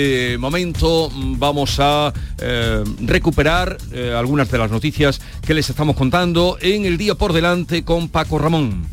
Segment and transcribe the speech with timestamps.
[0.00, 5.94] De momento mm, vamos a eh, recuperar eh, algunas de las noticias que les estamos
[5.94, 8.86] contando en el día por delante con Paco Ramón.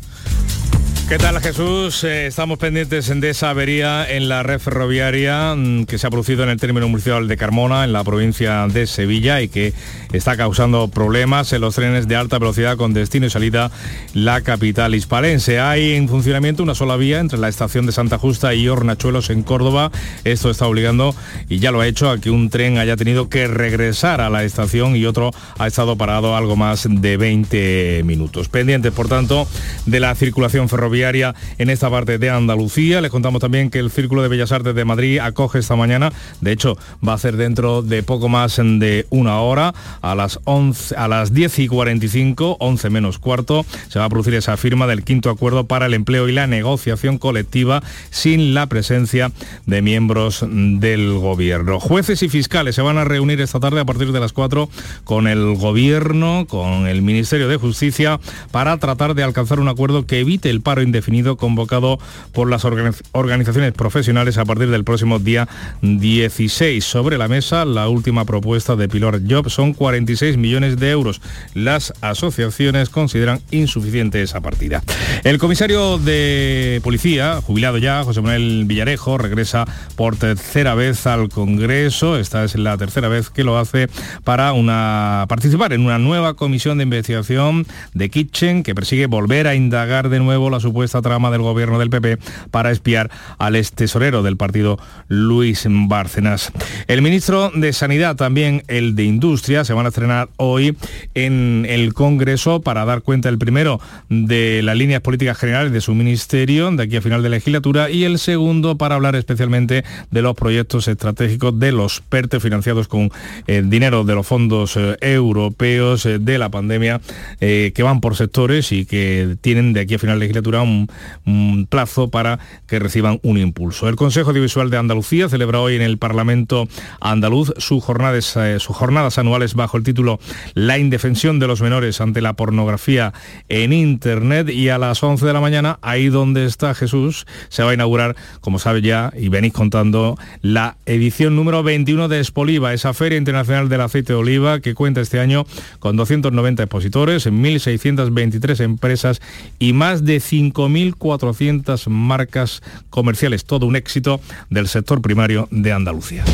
[1.08, 2.04] ¿Qué tal Jesús?
[2.04, 6.42] Eh, estamos pendientes de esa avería en la red ferroviaria mm, que se ha producido
[6.42, 9.72] en el término municipal de Carmona, en la provincia de Sevilla, y que
[10.12, 13.70] está causando problemas en los trenes de alta velocidad con destino y salida
[14.12, 15.60] la capital hispalense.
[15.60, 19.44] Hay en funcionamiento una sola vía entre la estación de Santa Justa y Hornachuelos en
[19.44, 19.90] Córdoba.
[20.24, 21.14] Esto está obligando,
[21.48, 24.44] y ya lo ha hecho, a que un tren haya tenido que regresar a la
[24.44, 28.50] estación y otro ha estado parado algo más de 20 minutos.
[28.50, 29.48] Pendientes, por tanto,
[29.86, 33.00] de la circulación ferroviaria en esta parte de Andalucía.
[33.00, 36.52] Les contamos también que el Círculo de Bellas Artes de Madrid acoge esta mañana, de
[36.52, 41.06] hecho va a ser dentro de poco más de una hora, a las, 11, a
[41.06, 45.30] las 10 y 45, 11 menos cuarto, se va a producir esa firma del quinto
[45.30, 49.30] acuerdo para el empleo y la negociación colectiva sin la presencia
[49.66, 51.78] de miembros del gobierno.
[51.78, 54.68] Jueces y fiscales se van a reunir esta tarde a partir de las 4
[55.04, 58.18] con el gobierno, con el Ministerio de Justicia,
[58.50, 61.98] para tratar de alcanzar un acuerdo que evite el paro indefinido convocado
[62.32, 65.48] por las organizaciones profesionales a partir del próximo día
[65.82, 66.84] 16.
[66.84, 71.20] Sobre la mesa, la última propuesta de Pilar Job son 46 millones de euros.
[71.54, 74.82] Las asociaciones consideran insuficiente esa partida.
[75.24, 79.66] El comisario de policía, jubilado ya, José Manuel Villarejo, regresa
[79.96, 82.18] por tercera vez al Congreso.
[82.18, 83.88] Esta es la tercera vez que lo hace
[84.24, 89.54] para una, participar en una nueva comisión de investigación de Kitchen que persigue volver a
[89.54, 92.18] indagar de nuevo la supuesta esta trama del gobierno del PP
[92.50, 94.78] para espiar al ex tesorero del partido
[95.08, 96.52] Luis Bárcenas.
[96.86, 100.76] El ministro de Sanidad, también el de Industria, se van a estrenar hoy
[101.14, 105.94] en el Congreso para dar cuenta el primero de las líneas políticas generales de su
[105.94, 110.34] ministerio de aquí a final de legislatura y el segundo para hablar especialmente de los
[110.34, 113.10] proyectos estratégicos de los PERTE financiados con
[113.46, 117.00] el eh, dinero de los fondos eh, europeos eh, de la pandemia
[117.38, 122.08] que van por sectores y que tienen de aquí a final de legislatura un, plazo
[122.08, 123.88] para que reciban un impulso.
[123.88, 126.68] El Consejo Audiovisual de Andalucía celebra hoy en el Parlamento
[127.00, 130.20] andaluz sus jornadas, eh, sus jornadas anuales bajo el título
[130.54, 133.12] La indefensión de los menores ante la pornografía
[133.48, 137.70] en Internet y a las 11 de la mañana, ahí donde está Jesús, se va
[137.70, 142.94] a inaugurar, como sabe ya y venís contando, la edición número 21 de Espoliva, esa
[142.94, 145.46] Feria Internacional del Aceite de Oliva que cuenta este año
[145.78, 149.20] con 290 expositores, 1.623 empresas
[149.58, 154.20] y más de 5 5.400 marcas comerciales, todo un éxito
[154.50, 156.24] del sector primario de Andalucía.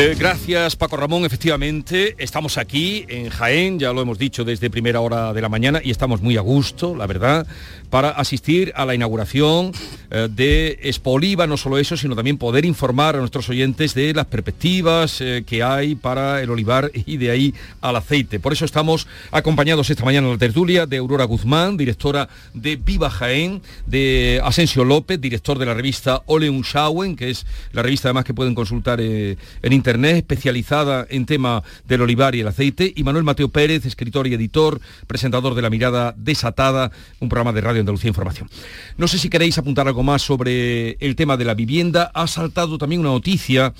[0.00, 5.00] Eh, gracias Paco Ramón, efectivamente estamos aquí en Jaén, ya lo hemos dicho desde primera
[5.00, 7.46] hora de la mañana y estamos muy a gusto, la verdad,
[7.90, 9.72] para asistir a la inauguración
[10.10, 14.24] eh, de Espoliva, no solo eso, sino también poder informar a nuestros oyentes de las
[14.24, 18.40] perspectivas eh, que hay para el olivar y de ahí al aceite.
[18.40, 23.10] Por eso estamos acompañados esta mañana en la tertulia de Aurora Guzmán, directora de Viva
[23.10, 28.24] Jaén, de Asensio López, director de la revista Ole Schauen, que es la revista además
[28.24, 33.24] que pueden consultar en internet, especializada en tema del olivar y el aceite, y Manuel
[33.24, 38.08] Mateo Pérez, escritor y editor, presentador de La Mirada Desatada, un programa de radio Andalucía
[38.08, 38.48] Información.
[38.96, 42.10] No sé si queréis apuntar algo más sobre el tema de la vivienda.
[42.14, 43.74] Ha saltado también una noticia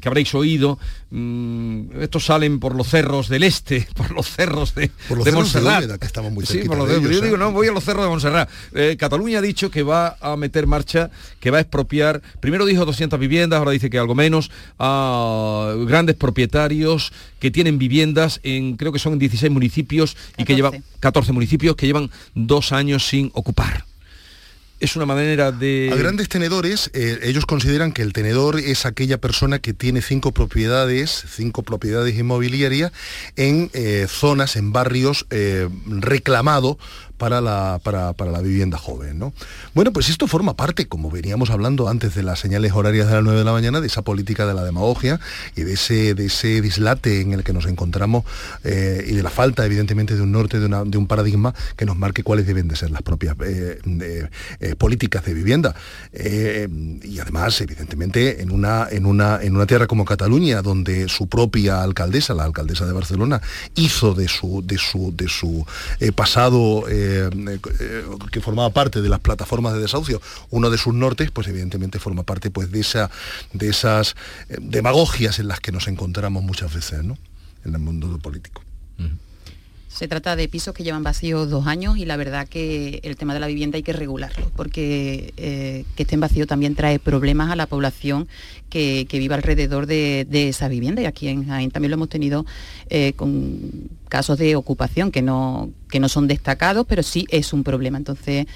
[0.00, 0.78] que habréis oído,
[1.10, 5.98] mm, estos salen por los cerros del este, por los cerros de, por de Montserrat.
[5.98, 7.38] que estamos muy sí, por los de, yo digo, ¿eh?
[7.38, 8.48] no, voy a los cerros de Montserrat.
[8.74, 12.84] Eh, Cataluña ha dicho que va a meter marcha, que va a expropiar, primero dijo
[12.84, 18.92] 200 viviendas, ahora dice que algo menos, a grandes propietarios que tienen viviendas en, creo
[18.92, 23.30] que son en 16 municipios y que llevan 14 municipios que llevan dos años sin
[23.34, 23.84] ocupar
[24.84, 25.90] es una manera de...
[25.92, 30.32] A grandes tenedores, eh, ellos consideran que el tenedor es aquella persona que tiene cinco
[30.32, 32.92] propiedades, cinco propiedades inmobiliarias
[33.36, 36.76] en eh, zonas, en barrios eh, reclamados
[37.24, 39.18] para la, para, la vivienda joven.
[39.18, 39.32] ¿no?
[39.72, 43.24] Bueno, pues esto forma parte, como veníamos hablando antes de las señales horarias de las
[43.24, 45.18] 9 de la mañana, de esa política de la demagogia
[45.56, 48.26] y de ese, de ese dislate en el que nos encontramos
[48.62, 52.22] eh, y de la falta, evidentemente, de un norte, de, un paradigma que nos marque
[52.22, 53.78] cuáles deben de ser las propias eh,
[54.60, 55.74] eh, políticas de vivienda.
[56.12, 61.82] y además, evidentemente, en una, en, una, en una tierra como Cataluña, donde su propia
[61.82, 63.40] alcaldesa, la alcaldesa de Barcelona,
[63.76, 65.64] hizo de su, de su, de su
[66.14, 66.84] pasado
[67.14, 70.20] eh, eh, que formaba parte de las plataformas de desahucio,
[70.50, 73.10] uno de sus nortes, pues evidentemente forma parte pues, de, esa,
[73.52, 74.16] de esas
[74.48, 77.16] eh, demagogias en las que nos encontramos muchas veces ¿no?
[77.64, 78.63] en el mundo político.
[79.94, 83.32] Se trata de pisos que llevan vacíos dos años y la verdad que el tema
[83.32, 87.54] de la vivienda hay que regularlo, porque eh, que estén vacíos también trae problemas a
[87.54, 88.26] la población
[88.70, 91.00] que, vive alrededor de, esa vivienda.
[91.00, 92.44] Y aquí en Jaén también lo hemos tenido
[92.90, 97.62] eh, con casos de ocupación que no, que no son destacados, pero sí es un
[97.62, 97.96] problema.
[97.96, 98.46] Entonces,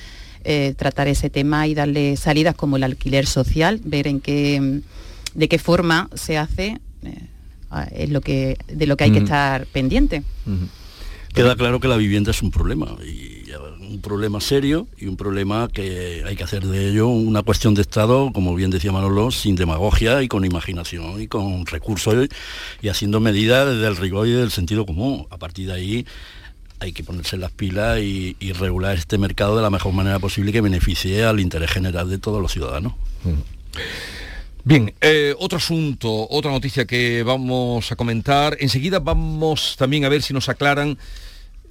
[0.42, 4.80] eh, tratar ese tema y darle salidas como el alquiler social, ver en qué,
[5.36, 6.80] de qué forma se hace,
[7.92, 10.24] es lo que, de lo que hay que estar pendiente.
[11.38, 13.44] Queda claro que la vivienda es un problema, y
[13.88, 17.82] un problema serio y un problema que hay que hacer de ello una cuestión de
[17.82, 22.26] Estado, como bien decía Manolo, sin demagogia y con imaginación y con recursos
[22.82, 25.28] y haciendo medidas desde el rigor y del sentido común.
[25.30, 26.06] A partir de ahí
[26.80, 30.60] hay que ponerse las pilas y, regular este mercado de la mejor manera posible que
[30.60, 32.94] beneficie al interés general de todos los ciudadanos.
[34.64, 38.56] Bien, eh, otro asunto, otra noticia que vamos a comentar.
[38.58, 40.98] Enseguida vamos también a ver si nos aclaran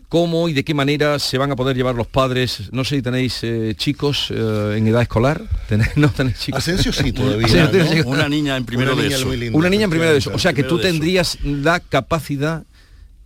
[0.10, 2.70] cómo y de qué manera se van a poder llevar los padres.
[2.72, 5.42] No sé si tenéis eh, chicos eh, en edad escolar.
[5.96, 6.60] ¿No tenéis chicos?
[6.60, 7.70] Asensio sí todavía.
[8.06, 9.30] Una niña en primero de eso.
[9.54, 10.32] Una niña en primero de eso.
[10.34, 12.64] O sea que tú tendrías la capacidad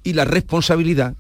[0.04, 1.14] y la responsabilidad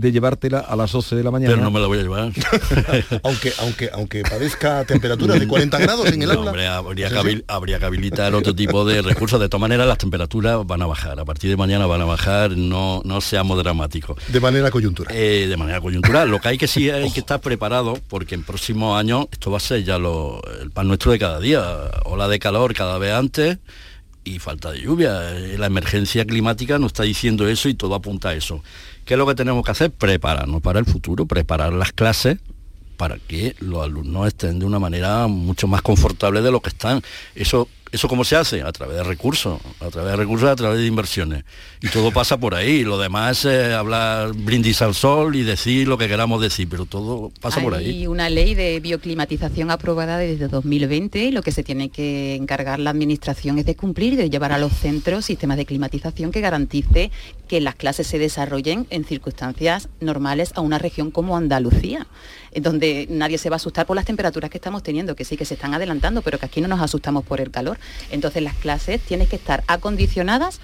[0.00, 1.52] de llevártela a las 12 de la mañana.
[1.52, 2.32] Pero no me la voy a llevar.
[3.22, 6.50] aunque, aunque, aunque padezca temperaturas de 40 grados en el aula.
[6.50, 9.40] habría, que, habría, que, habilitar otro tipo de recursos.
[9.40, 11.20] De todas maneras, las temperaturas van a bajar.
[11.20, 14.16] A partir de mañana van a bajar, no, no seamos dramáticos.
[14.28, 15.14] De manera coyuntural.
[15.14, 16.28] Eh, de manera coyuntural.
[16.30, 19.58] Lo que hay que sí hay que estar preparado, porque en próximos años esto va
[19.58, 21.62] a ser ya lo, el pan nuestro de cada día.
[22.04, 23.58] Ola de calor cada vez antes
[24.24, 25.36] y falta de lluvia.
[25.36, 28.62] Eh, la emergencia climática nos está diciendo eso y todo apunta a eso.
[29.10, 29.90] ¿Qué es lo que tenemos que hacer?
[29.90, 32.38] Prepararnos para el futuro, preparar las clases
[32.96, 37.02] para que los alumnos estén de una manera mucho más confortable de lo que están.
[37.34, 38.62] Eso ¿Eso cómo se hace?
[38.62, 41.44] A través de recursos, a través de recursos, a través de inversiones.
[41.82, 42.84] Y todo pasa por ahí.
[42.84, 47.32] Lo demás es hablar brindis al sol y decir lo que queramos decir, pero todo
[47.40, 47.90] pasa por ahí.
[47.90, 52.78] Hay una ley de bioclimatización aprobada desde 2020 y lo que se tiene que encargar
[52.78, 56.40] la administración es de cumplir y de llevar a los centros sistemas de climatización que
[56.40, 57.10] garantice
[57.48, 62.06] que las clases se desarrollen en circunstancias normales a una región como Andalucía
[62.56, 65.44] donde nadie se va a asustar por las temperaturas que estamos teniendo, que sí que
[65.44, 67.78] se están adelantando, pero que aquí no nos asustamos por el calor.
[68.10, 70.60] Entonces las clases tienen que estar acondicionadas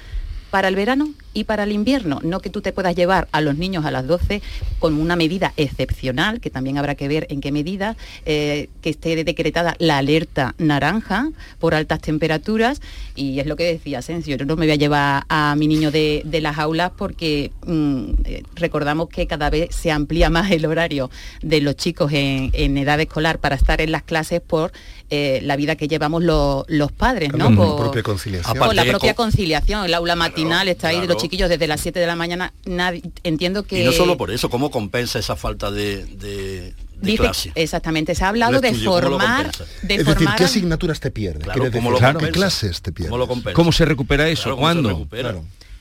[0.51, 3.59] para el verano y para el invierno, no que tú te puedas llevar a los
[3.59, 4.41] niños a las 12
[4.79, 7.95] con una medida excepcional, que también habrá que ver en qué medida,
[8.25, 11.29] eh, que esté decretada la alerta naranja
[11.59, 12.81] por altas temperaturas,
[13.15, 15.91] y es lo que decía Asensio, yo no me voy a llevar a mi niño
[15.91, 21.11] de, las aulas porque mm, eh, recordamos que cada vez se amplía más el horario
[21.43, 24.73] de los chicos en, en edad escolar para estar en las clases por
[25.09, 27.55] eh, la vida que llevamos los padres, ¿no?
[27.55, 28.75] Por, la propia conciliación.
[28.75, 32.07] la propia conciliación, el aula matinal está ahí de los chiquillos desde las 7 de
[32.07, 33.83] la mañana, nadie, entiendo que...
[33.83, 36.75] Y no solo por eso, ¿cómo compensa esa falta de,
[37.17, 37.53] clase?
[37.55, 39.51] Exactamente, se ha hablado de formar...
[39.83, 41.49] De es decir, ¿qué asignaturas te pierdes?
[41.49, 43.29] ¿Qué clases te pierdes?
[43.55, 44.57] ¿Cómo, se recupera eso?
[44.57, 45.07] ¿Cuándo?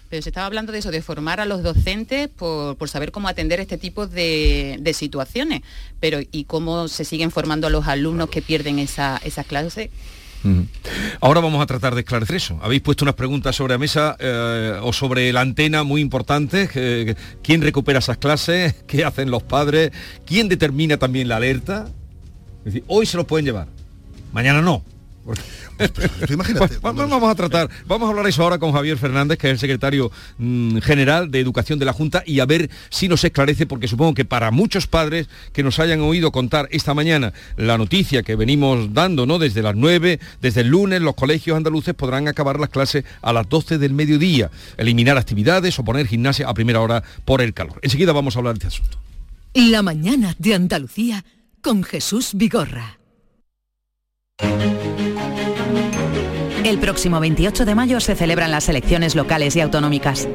[0.10, 3.60] Pero se estaba hablando de eso, de formar a los docentes por, saber cómo atender
[3.60, 5.62] este tipo de, situaciones.
[6.00, 9.90] Pero ¿y cómo se siguen formando a los alumnos que pierden esa, esas clases?
[11.22, 12.60] Ahora vamos a tratar de esclarecer eso.
[12.62, 16.70] Habéis puesto unas preguntas sobre la mesa eh, o sobre la antena muy importantes.
[17.42, 18.74] ¿Quién recupera esas clases?
[18.88, 19.92] ¿Qué hacen los padres?
[20.26, 21.88] ¿Quién determina también la alerta?
[22.60, 23.68] Es decir, hoy se los pueden llevar,
[24.34, 24.84] mañana no.
[25.26, 25.40] Pues,
[26.82, 30.12] vamos a tratar, vamos a hablar eso ahora con Javier Fernández, que es el secretario
[30.38, 34.14] mm, general de Educación de la Junta, y a ver si nos esclarece, porque supongo
[34.14, 38.94] que para muchos padres que nos hayan oído contar esta mañana la noticia que venimos
[38.94, 39.40] dando, ¿no?
[39.40, 43.50] Desde las 9, desde el lunes, los colegios andaluces podrán acabar las clases a las
[43.50, 47.80] 12 del mediodía, eliminar actividades o poner gimnasia a primera hora por el calor.
[47.82, 49.00] Enseguida vamos a hablar de este asunto.
[49.56, 51.26] La mañana de Andalucía
[51.62, 53.00] con Jesús Vigorra.
[56.66, 60.28] El próximo 28 de mayo se celebran las elecciones locales y autonómicas.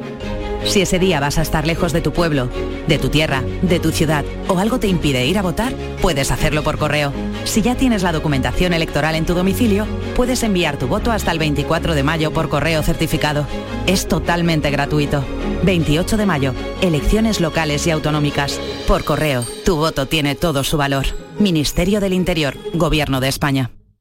[0.63, 2.47] Si ese día vas a estar lejos de tu pueblo,
[2.87, 6.63] de tu tierra, de tu ciudad o algo te impide ir a votar, puedes hacerlo
[6.63, 7.11] por correo.
[7.43, 11.39] Si ya tienes la documentación electoral en tu domicilio, puedes enviar tu voto hasta el
[11.39, 13.45] 24 de mayo por correo certificado.
[13.85, 15.25] Es totalmente gratuito.
[15.63, 18.57] 28 de mayo, elecciones locales y autonómicas.
[18.87, 21.07] Por correo, tu voto tiene todo su valor.
[21.39, 23.71] Ministerio del Interior, Gobierno de España.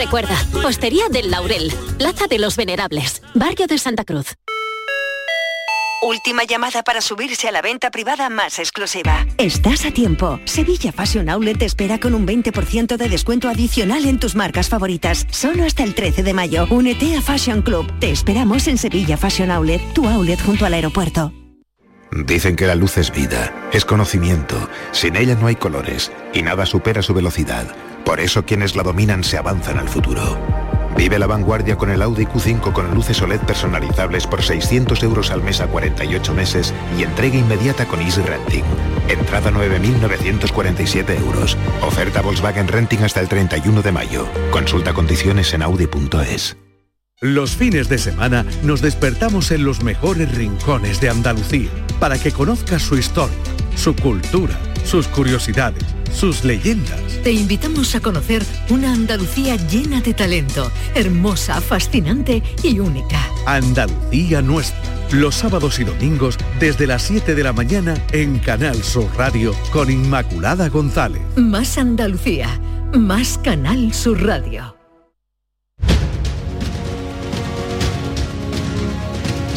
[0.00, 4.34] Recuerda, Hostería del Laurel, Plaza de los Venerables, Barrio de Santa Cruz.
[6.00, 9.26] Última llamada para subirse a la venta privada más exclusiva.
[9.36, 10.40] Estás a tiempo.
[10.46, 15.26] Sevilla Fashion Outlet te espera con un 20% de descuento adicional en tus marcas favoritas.
[15.30, 16.66] Solo hasta el 13 de mayo.
[16.70, 17.86] Únete a Fashion Club.
[18.00, 21.30] Te esperamos en Sevilla Fashion Outlet, tu outlet junto al aeropuerto.
[22.24, 24.56] Dicen que la luz es vida, es conocimiento.
[24.92, 27.66] Sin ella no hay colores y nada supera su velocidad.
[28.04, 30.38] Por eso quienes la dominan se avanzan al futuro.
[30.96, 35.42] Vive la vanguardia con el Audi Q5 con luces OLED personalizables por 600 euros al
[35.42, 38.64] mes a 48 meses y entrega inmediata con Easy Renting.
[39.08, 41.56] Entrada 9.947 euros.
[41.82, 44.26] Oferta Volkswagen Renting hasta el 31 de mayo.
[44.50, 46.56] Consulta condiciones en audi.es.
[47.22, 52.80] Los fines de semana nos despertamos en los mejores rincones de Andalucía para que conozcas
[52.80, 53.36] su historia,
[53.74, 57.00] su cultura, sus curiosidades, sus leyendas.
[57.22, 63.20] Te invitamos a conocer una Andalucía llena de talento, hermosa, fascinante y única.
[63.46, 64.78] Andalucía nuestra.
[65.12, 69.90] Los sábados y domingos desde las 7 de la mañana en Canal Sur Radio con
[69.90, 71.20] Inmaculada González.
[71.36, 72.60] Más Andalucía,
[72.94, 74.76] más Canal Sur Radio.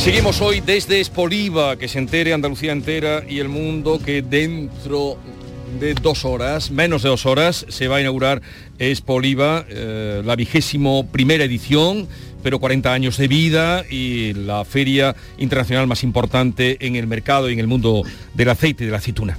[0.03, 5.17] Seguimos hoy desde Espoliva, que se entere Andalucía entera y el mundo que dentro
[5.79, 8.41] de dos horas, menos de dos horas, se va a inaugurar
[8.79, 12.07] Espoliva, eh, la vigésimo primera edición,
[12.41, 17.53] pero 40 años de vida y la feria internacional más importante en el mercado y
[17.53, 18.03] en el mundo
[18.33, 19.37] del aceite y de la aceituna.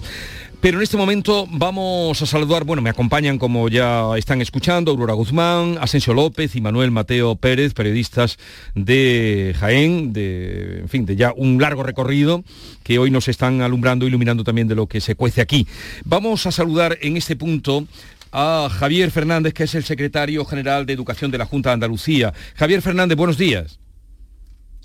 [0.64, 5.12] Pero en este momento vamos a saludar, bueno, me acompañan como ya están escuchando, Aurora
[5.12, 8.38] Guzmán, Asensio López y Manuel Mateo Pérez, periodistas
[8.74, 12.44] de Jaén, de, en fin, de ya un largo recorrido
[12.82, 15.68] que hoy nos están alumbrando, iluminando también de lo que se cuece aquí.
[16.06, 17.86] Vamos a saludar en este punto
[18.32, 22.32] a Javier Fernández, que es el secretario general de Educación de la Junta de Andalucía.
[22.54, 23.78] Javier Fernández, buenos días.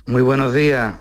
[0.06, 0.96] Muy buenos días.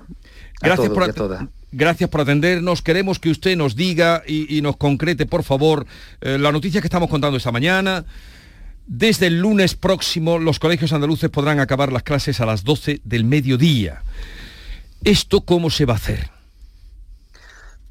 [0.61, 1.49] Gracias por, todas.
[1.71, 2.83] Gracias por atendernos.
[2.83, 5.87] Queremos que usted nos diga y, nos concrete, por favor,
[6.21, 8.05] eh, la noticia que estamos contando esta mañana.
[8.87, 13.25] Desde el lunes próximo los colegios andaluces podrán acabar las clases a las 12 del
[13.25, 14.03] mediodía.
[15.05, 16.38] ¿Esto cómo se va a hacer?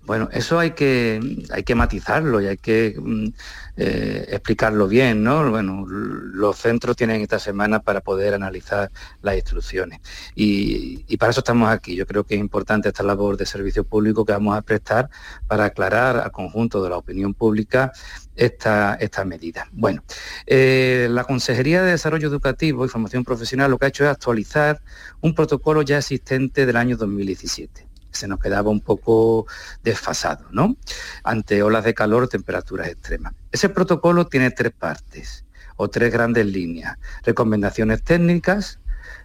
[0.07, 1.19] Bueno, eso hay que,
[1.51, 3.27] hay que matizarlo y hay que mm,
[3.75, 5.51] eh, explicarlo bien, ¿no?
[5.51, 8.89] Bueno, los centros tienen esta semana para poder analizar
[9.21, 9.99] las instrucciones
[10.33, 11.93] y, para eso estamos aquí.
[11.93, 15.09] Yo creo que es importante esta labor de servicio público que vamos a prestar
[15.45, 17.91] para aclarar al conjunto de la opinión pública
[18.37, 19.67] esta, esta medida.
[19.73, 20.03] Bueno,
[20.45, 24.81] eh, la Consejería de Desarrollo Educativo y Formación Profesional lo que ha hecho es actualizar
[25.19, 27.86] un protocolo ya existente del año 2017
[28.17, 29.47] se nos quedaba un poco
[29.83, 30.75] desfasado, ¿no?
[31.23, 33.33] Ante olas de calor, temperaturas extremas.
[33.51, 35.45] Ese protocolo tiene tres partes
[35.75, 36.97] o tres grandes líneas.
[37.23, 38.79] Recomendaciones técnicas,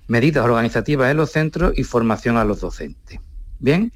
[0.06, 3.20] medidas organizativas en los centros y formación a los docentes.
[3.62, 3.92] Bien,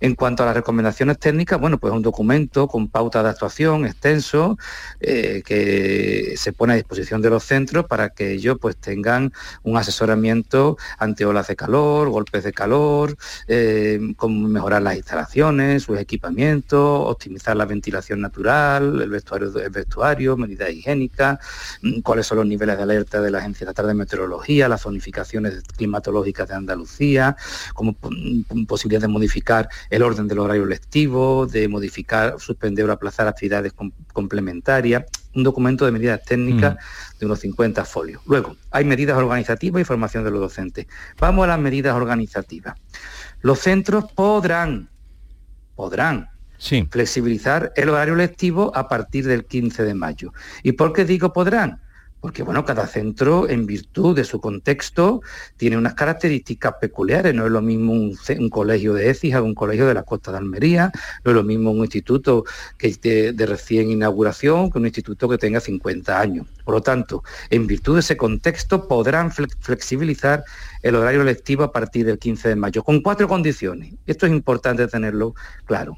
[0.00, 4.56] en cuanto a las recomendaciones técnicas, bueno, pues un documento con pauta de actuación extenso
[4.98, 9.30] eh, que se pone a disposición de los centros para que ellos pues tengan
[9.62, 13.14] un asesoramiento ante olas de calor, golpes de calor,
[13.46, 20.70] eh, mejorar las instalaciones, sus equipamientos, optimizar la ventilación natural, el vestuario, el vestuario medidas
[20.70, 21.38] higiénicas,
[21.82, 25.62] mm, cuáles son los niveles de alerta de la Agencia Estatal de Meteorología, las zonificaciones
[25.76, 27.36] climatológicas de Andalucía,
[27.74, 33.26] como mm, posibilidad de modificar el orden del horario lectivo, de modificar, suspender o aplazar
[33.28, 33.72] actividades
[34.12, 37.18] complementarias, un documento de medidas técnicas mm.
[37.18, 38.22] de unos 50 folios.
[38.26, 40.86] Luego, hay medidas organizativas y formación de los docentes.
[41.18, 42.74] Vamos a las medidas organizativas.
[43.40, 44.90] Los centros podrán,
[45.74, 46.28] podrán
[46.90, 50.32] flexibilizar el horario lectivo a partir del 15 de mayo.
[50.62, 51.80] ¿Y por qué digo podrán?
[52.20, 55.22] Porque bueno, cada centro, en virtud de su contexto,
[55.56, 57.34] tiene unas características peculiares.
[57.34, 60.92] No es lo mismo un, colegio de Écija, un colegio de la costa de Almería,
[61.24, 62.44] no es lo mismo un instituto
[62.76, 66.46] que de, de, recién inauguración que un instituto que tenga 50 años.
[66.64, 70.44] Por lo tanto, en virtud de ese contexto, podrán flexibilizar
[70.82, 73.94] el horario lectivo a partir del 15 de mayo, con cuatro condiciones.
[74.06, 75.34] Esto es importante tenerlo
[75.64, 75.96] claro.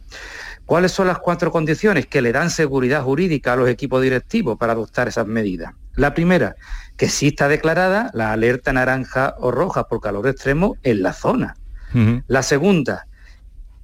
[0.73, 4.73] ¿Cuáles son las cuatro condiciones que le dan seguridad jurídica a los equipos directivos para
[4.73, 5.75] adoptar esas medidas?
[5.97, 6.57] La primera,
[6.97, 11.57] que sí está declarada la alerta naranja o roja por calor extremo en la zona.
[12.26, 13.07] La segunda,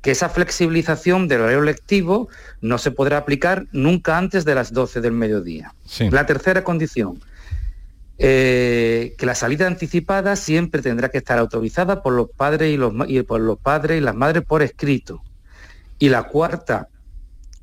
[0.00, 2.30] que esa flexibilización del horario lectivo
[2.62, 5.74] no se podrá aplicar nunca antes de las 12 del mediodía.
[6.10, 7.20] La tercera condición,
[8.16, 12.94] eh, que la salida anticipada siempre tendrá que estar autorizada por los padres y, los,
[13.08, 15.22] y por los padres y las madres por escrito.
[15.98, 16.88] Y la cuarta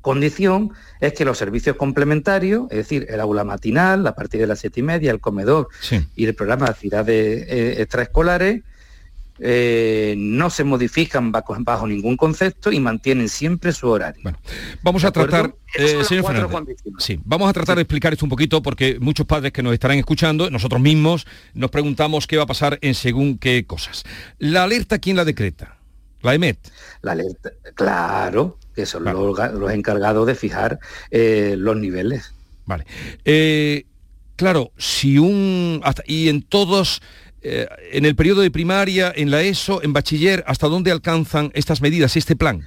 [0.00, 4.60] condición es que los servicios complementarios, es decir, el aula matinal, a partir de las
[4.60, 5.68] siete y media, el comedor
[6.14, 8.62] y el programa de actividades eh, extraescolares,
[9.38, 14.22] eh, no se modifican bajo, bajo, ningún concepto y mantienen siempre su horario.
[14.82, 16.24] vamos a tratar, eh, señor
[16.98, 19.98] sí, vamos a tratar de explicar esto un poquito porque muchos padres que nos estarán
[19.98, 24.04] escuchando, nosotros mismos, nos preguntamos qué va a pasar en según qué cosas.
[24.38, 25.75] La alerta, ¿quién la decreta?
[26.22, 26.58] La EMET.
[27.02, 30.78] La alerta, claro, que son los, encargados de fijar
[31.10, 32.34] eh, los niveles.
[32.64, 32.86] Vale.
[33.24, 33.86] Eh,
[34.36, 35.82] claro, si un...
[36.06, 37.02] y en todos...
[37.42, 41.80] Eh, en el periodo de primaria, en la ESO, en bachiller, ¿hasta dónde alcanzan estas
[41.80, 42.66] medidas, este plan?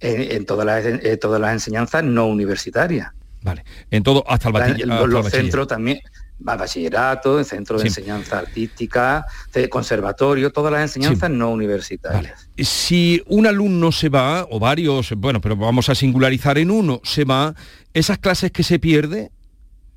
[0.00, 3.12] En, todas, las, todas las enseñanzas no universitarias.
[3.42, 6.00] Vale, en todo, hasta el, bachiller, los, centros también,
[6.40, 9.26] bachillerato, en centro de enseñanza artística,
[9.68, 12.48] conservatorio, todas las enseñanzas no universitarias.
[12.56, 17.24] Si un alumno se va, o varios, bueno, pero vamos a singularizar en uno, se
[17.24, 17.54] va,
[17.94, 19.30] esas clases que se pierde,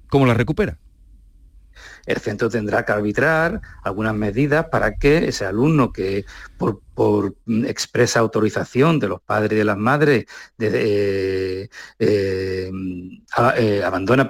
[0.08, 0.78] ¿cómo las recupera?
[2.06, 6.26] El centro tendrá que arbitrar algunas medidas para que ese alumno que
[6.58, 6.82] por,
[7.66, 10.26] expresa autorización de los padres y de las madres
[10.60, 12.72] eh, eh,
[13.58, 14.30] eh, abandona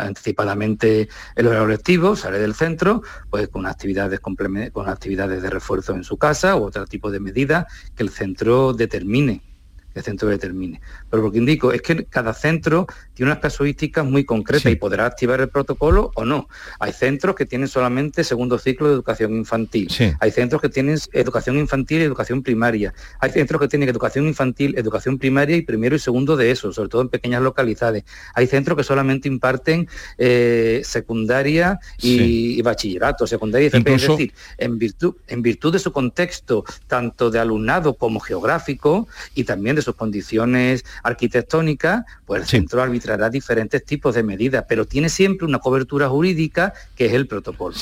[0.00, 6.02] anticipadamente el horario lectivo, sale del centro, pues con actividades, con actividades de refuerzo en
[6.02, 9.51] su casa u otro tipo de medidas que el centro determine
[9.94, 10.80] el centro determine.
[11.10, 15.06] Pero lo que indico es que cada centro tiene unas casuísticas muy concretas y podrá
[15.06, 16.48] activar el protocolo o no.
[16.78, 19.88] Hay centros que tienen solamente segundo ciclo de educación infantil.
[20.20, 22.94] Hay centros que tienen educación infantil y educación primaria.
[23.20, 26.88] Hay centros que tienen educación infantil, educación primaria y primero y segundo de eso, sobre
[26.88, 28.04] todo en pequeñas localidades.
[28.34, 35.14] Hay centros que solamente imparten eh, secundaria y, bachillerato, secundaria y Es decir, en virtud,
[35.28, 40.84] en virtud de su contexto, tanto de alumnado como geográfico y también de sus condiciones
[41.02, 46.72] arquitectónicas, pues el centro arbitrará diferentes tipos de medidas, pero tiene siempre una cobertura jurídica
[46.96, 47.74] que es el protocolo.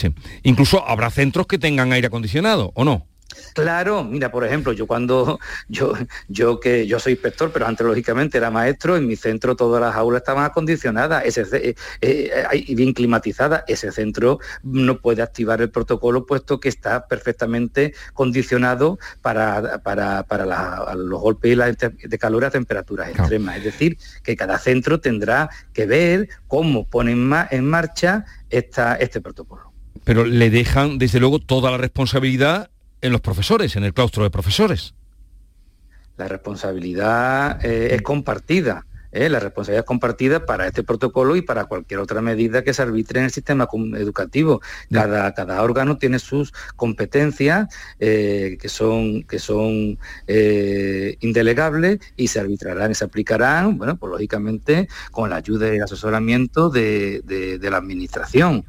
[0.43, 3.07] Incluso habrá centros que tengan aire acondicionado, ¿o no?
[3.55, 5.39] Claro, mira, por ejemplo, yo cuando
[5.69, 5.95] yo
[6.29, 9.95] yo que yo soy inspector, pero antes lógicamente era maestro, en mi centro todas las
[9.95, 15.71] aulas estaban acondicionadas, ese, eh, eh, y bien climatizadas, ese centro no puede activar el
[15.71, 20.25] protocolo puesto que está perfectamente condicionado para, para,
[20.95, 21.59] los golpes
[22.03, 23.59] de calor a temperaturas extremas.
[23.59, 29.73] Es decir, que cada centro tendrá que ver cómo pone en, marcha esta, este protocolo.
[30.05, 34.31] Pero le dejan, desde luego, toda la responsabilidad en los profesores, en el claustro de
[34.31, 34.95] profesores.
[36.17, 39.29] La responsabilidad eh, es compartida ¿eh?
[39.29, 43.21] la responsabilidad es compartida para este protocolo y para cualquier otra medida que se arbitre
[43.21, 44.61] en el sistema educativo.
[44.91, 47.69] Cada, cada órgano tiene sus competencias
[47.99, 54.13] eh, que son, que son eh, indelegables y se arbitrarán y se aplicarán, bueno, pues
[54.13, 58.65] lógicamente con la ayuda y el asesoramiento de, la administración.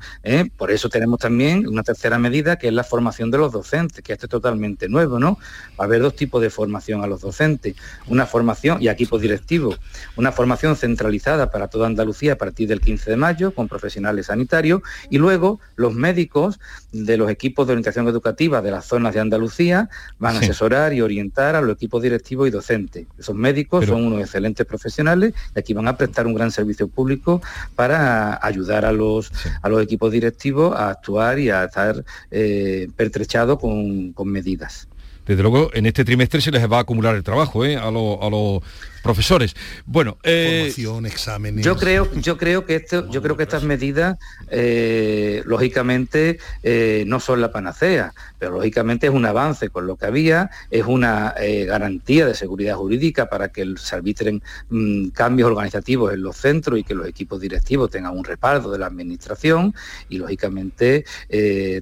[0.58, 4.13] Por eso tenemos también una tercera medida que es la formación de los docentes, que
[4.13, 5.38] esto es totalmente nuevo, ¿no?
[5.80, 7.75] Va a haber dos tipos de formación a los docentes.
[8.08, 9.80] Una formación y equipos directivos,
[10.15, 14.82] una formación centralizada para toda Andalucía a partir del 15 de mayo con profesionales sanitarios
[15.10, 16.60] y luego los médicos
[16.91, 19.89] de los equipos de orientación educativa de las zonas de Andalucía
[20.20, 23.08] van a asesorar y orientar a los equipos directivos y docentes.
[23.17, 27.41] Esos médicos son unos excelentes profesionales y aquí van a prestar un gran servicio público
[27.76, 33.60] para ayudar a los, a los equipos directivos a actuar y a estar eh, pertrechados
[33.60, 34.88] con, con medidas
[35.26, 37.78] desde luego en este trimestre se les va a acumular el trabajo ¿eh?
[37.78, 38.62] a, a, los
[39.02, 39.56] profesores.
[39.86, 41.66] Bueno, eh, Formación, exámenes.
[41.66, 44.18] Yo creo, yo creo que esto, yo creo que estas medidas,
[44.50, 50.06] eh, lógicamente, eh, no son la panacea, pero lógicamente es un avance con lo que
[50.06, 51.36] había, es una
[51.66, 56.84] garantía de seguridad jurídica para que se arbitren mm, cambios organizativos en los centros y
[56.84, 59.74] que los equipos directivos tengan un respaldo de la administración
[60.10, 61.06] y lógicamente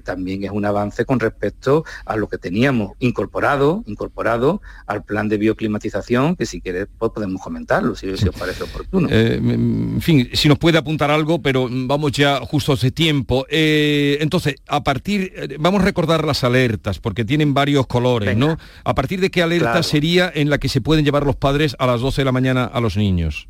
[0.04, 5.38] también es un avance con respecto a lo que teníamos incorporado, incorporado al plan de
[5.38, 9.08] bioclimatización, que si quieres podemos comentarlo, si, os parece oportuno.
[9.10, 13.46] Eh, en fin, si nos puede apuntar algo, pero vamos ya justo hace tiempo.
[13.48, 18.56] Eh, entonces, a partir, eh, vamos a recordar las alertas, porque tienen varios colores, ¿no?
[18.84, 21.86] ¿A partir de qué alerta sería en la que se pueden llevar los padres a
[21.86, 23.48] las 12 de la mañana a los niños?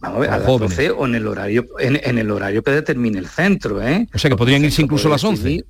[0.00, 3.18] Vamos a ver, a las 12 o en el horario, en, el horario que determine
[3.18, 4.06] el centro, ¿eh?
[4.14, 5.64] O sea que podrían irse incluso a las 11.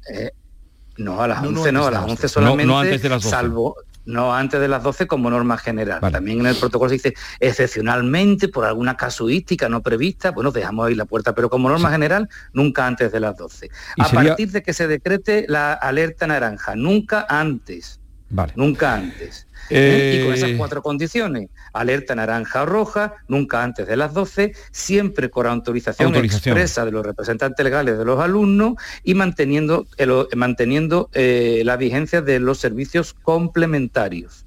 [0.99, 3.31] no, a las 11 no, a las 11 solamente, no, antes de las 12.
[3.31, 6.01] salvo no antes de las 12 como norma general.
[6.01, 10.95] También en el protocolo se dice excepcionalmente por alguna casuística no prevista, bueno, dejamos ahí
[10.95, 13.71] la puerta, pero como norma general nunca antes de las 12.
[13.99, 18.01] A partir de que se decrete la alerta naranja, nunca antes.
[18.35, 18.53] Vale.
[18.57, 19.47] Nunca antes.
[19.71, 20.19] ¿eh?
[20.19, 24.55] Y con esas eh, cuatro condiciones, alerta naranja o roja, nunca antes de las 12,
[24.73, 29.87] siempre con autorización, expresa de los representantes legales de los alumnos y manteniendo,
[30.35, 34.47] manteniendo eh, la vigencia de los servicios complementarios.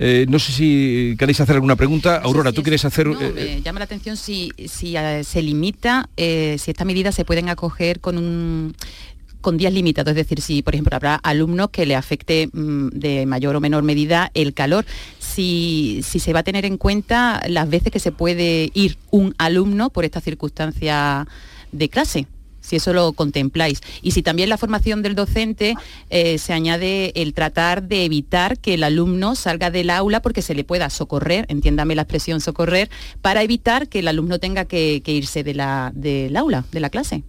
[0.00, 2.16] no sé si queréis hacer alguna pregunta.
[2.16, 3.06] Aurora, ¿tú quieres hacer...?
[3.06, 8.18] me llama la atención si, si se limita, si estas medidas se pueden acoger con
[8.18, 8.74] un
[9.40, 13.26] con días limitados, es decir, si por ejemplo habrá alumnos que le afecte mm, de
[13.26, 14.84] mayor o menor medida el calor,
[15.18, 19.90] si, se va a tener en cuenta las veces que se puede ir un alumno
[19.90, 21.26] por esta circunstancia
[21.72, 22.26] de clase
[22.60, 23.80] si eso lo contempláis.
[24.02, 25.74] Y si también la formación del docente
[26.10, 30.54] eh, se añade el tratar de evitar que el alumno salga del aula porque se
[30.54, 32.90] le pueda socorrer, entiéndame la expresión socorrer,
[33.22, 37.24] para evitar que el alumno tenga que, irse de la, del aula, de la clase.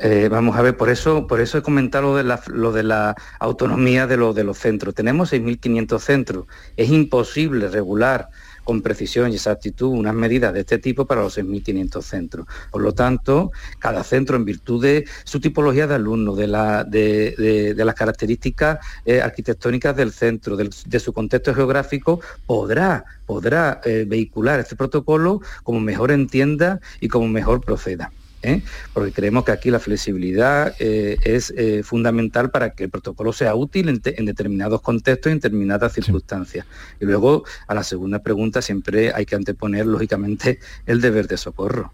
[0.00, 4.16] Eh, vamos a ver, por eso, por eso he comentado lo de la, autonomía de,
[4.16, 4.94] los centros.
[4.94, 6.46] Tenemos 6.500 centros.
[6.76, 8.28] Es imposible regular
[8.62, 12.46] con precisión y exactitud unas medidas de este tipo para los 6.500 centros.
[12.70, 18.78] Por lo tanto, cada centro, en virtud de su tipología de alumnos, de, las características
[19.04, 25.80] eh, arquitectónicas del centro, de su contexto geográfico, podrá, podrá eh, vehicular este protocolo como
[25.80, 28.12] mejor entienda y como mejor proceda.
[28.42, 28.62] ¿Eh?
[28.92, 33.54] porque creemos que aquí la flexibilidad eh, es eh, fundamental para que el protocolo sea
[33.54, 36.66] útil en, determinados contextos y en determinadas circunstancias.
[37.00, 41.92] Y luego, a la segunda pregunta, siempre hay que anteponer, lógicamente, el deber de socorro.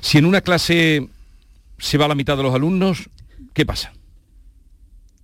[0.00, 1.08] Si en una clase
[1.78, 3.08] se va la mitad de los alumnos,
[3.52, 3.92] ¿qué pasa?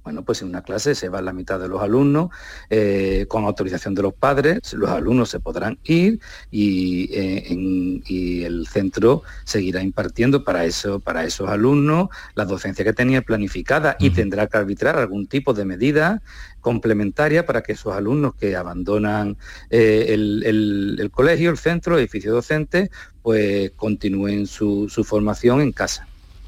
[0.02, 2.30] Bueno, pues en una clase se va la mitad de los alumnos,
[2.70, 9.22] eh, con autorización de los padres, los alumnos se podrán ir y, eh, el centro
[9.44, 14.56] seguirá impartiendo para, eso, para esos alumnos la docencia que tenía planificada y tendrá que
[14.56, 16.22] arbitrar algún tipo de medida
[16.60, 19.36] complementaria para que esos alumnos que abandonan
[19.68, 22.90] eh, el, colegio, el centro, el edificio docente,
[23.22, 26.06] pues continúen su formación en casa.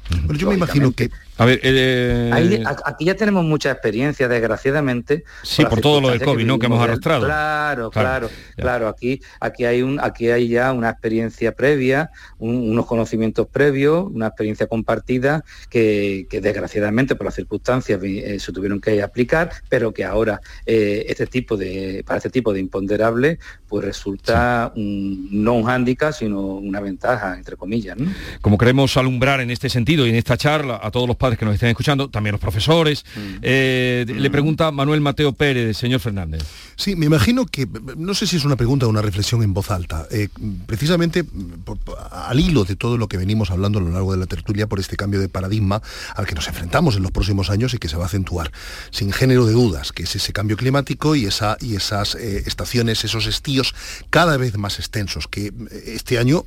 [0.09, 1.09] Pero yo me imagino que
[1.43, 5.25] a ver, eh, aquí ya tenemos mucha experiencia, desgraciadamente.
[5.43, 6.57] Sí, por, todo lo del COVID, ¿no?
[6.57, 7.25] Que hemos arrastrado.
[7.25, 8.87] Claro, claro, claro.
[8.87, 14.67] Aquí, aquí hay un, aquí hay ya una experiencia previa, unos conocimientos previos, una experiencia
[14.67, 21.05] compartida que, desgraciadamente por las circunstancias eh, se tuvieron que aplicar, pero que ahora eh,
[21.07, 26.79] este tipo de, para este tipo de imponderable, pues resulta no un hándicap, sino una
[26.79, 27.97] ventaja, entre comillas.
[28.41, 31.45] Como queremos alumbrar en este sentido y en esta charla a todos los padres que
[31.45, 33.03] nos estén escuchando, también los profesores.
[33.15, 33.19] Mm.
[33.41, 34.31] Eh, Le Mm.
[34.31, 36.43] pregunta Manuel Mateo Pérez, señor Fernández.
[36.75, 37.67] Sí, me imagino que,
[37.97, 40.29] no sé si es una pregunta o una reflexión en voz alta, eh,
[40.65, 41.77] precisamente por-
[42.11, 44.79] al hilo de todo lo que venimos hablando a lo largo de la tertulia por
[44.79, 45.81] este cambio de paradigma
[46.15, 48.51] al que nos enfrentamos en los próximos años y que se va a acentuar,
[48.91, 53.03] sin género de dudas, que es ese cambio climático y, esa, y esas eh, estaciones,
[53.03, 53.73] esos estíos
[54.09, 55.53] cada vez más extensos, que
[55.85, 56.45] este año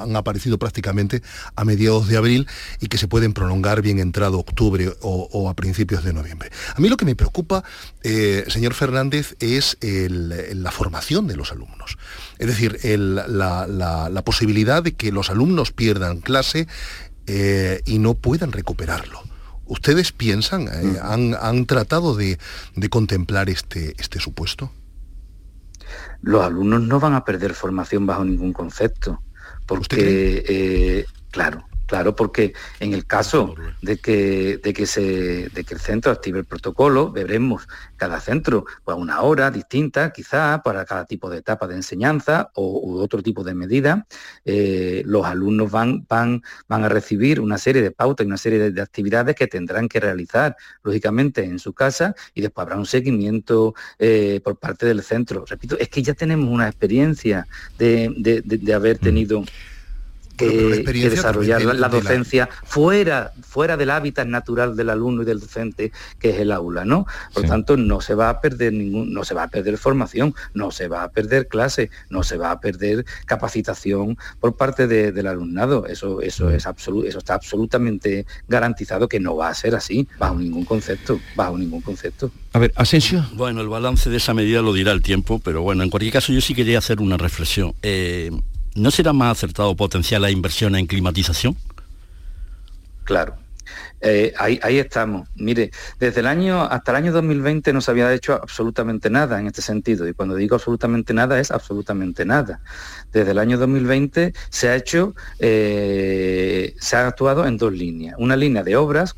[0.00, 1.22] han aparecido prácticamente
[1.56, 2.46] a mediados de abril
[2.80, 6.50] y que se pueden prolongar bien entrado octubre o, o a principios de noviembre.
[6.74, 7.64] A mí lo que me preocupa,
[8.02, 11.98] eh, señor Fernández, es el- la formación de los alumnos.
[12.38, 16.66] Es decir, el- la, la- la posibilidad de que los alumnos pierdan clase
[17.26, 19.20] eh, y no puedan recuperarlo.
[19.66, 22.38] ¿Ustedes piensan, eh, han, han tratado de,
[22.74, 24.72] de contemplar este, este supuesto?
[26.22, 29.22] los alumnos no van a perder formación bajo ningún concepto,
[29.66, 35.74] porque, eh, claro, claro, porque en el caso de que, de que, se, de que
[35.74, 41.04] el centro active el protocolo, veremos cada centro pues, una hora distinta, quizá, para cada
[41.04, 44.06] tipo de etapa de enseñanza o u otro tipo de medida.
[44.46, 48.58] Eh, los alumnos van, van, van a recibir una serie de pautas y una serie
[48.58, 52.86] de, de actividades que tendrán que realizar, lógicamente, en su casa y después habrá un
[52.86, 55.44] seguimiento eh, por parte del centro.
[55.46, 57.46] Repito, es que ya tenemos una experiencia
[57.78, 59.44] de, de- de- de haber tenido
[60.36, 65.92] que, Bueno, desarrollar la, docencia fuera, fuera del hábitat natural del alumno y del docente,
[66.18, 67.06] que es el aula, ¿no?
[67.34, 70.70] Por tanto, no se va a perder ningún, no se va a perder formación, no
[70.70, 75.26] se va a perder clase, no se va a perder capacitación por parte de- del
[75.26, 75.86] alumnado.
[75.86, 80.36] Eso, eso es absoluto, eso está absolutamente garantizado que no va a ser así, bajo
[80.36, 82.30] ningún concepto, bajo ningún concepto.
[82.52, 83.24] A ver, Asensio.
[83.34, 86.32] Bueno, el balance de esa medida lo dirá el tiempo, pero bueno, en cualquier caso
[86.32, 87.74] yo sí quería hacer una reflexión.
[87.82, 88.30] Eh,
[88.74, 91.56] ¿No será más acertado potenciar la inversión en climatización?
[93.04, 93.36] Claro.
[94.00, 95.28] Eh, ahí, ahí estamos.
[95.36, 99.46] Mire, desde el año hasta el año 2020 no se había hecho absolutamente nada en
[99.46, 100.08] este sentido.
[100.08, 102.60] Y cuando digo absolutamente nada es absolutamente nada.
[103.12, 108.16] Desde el año 2020 se ha hecho, eh, se ha actuado en dos líneas.
[108.18, 109.14] Una línea de obras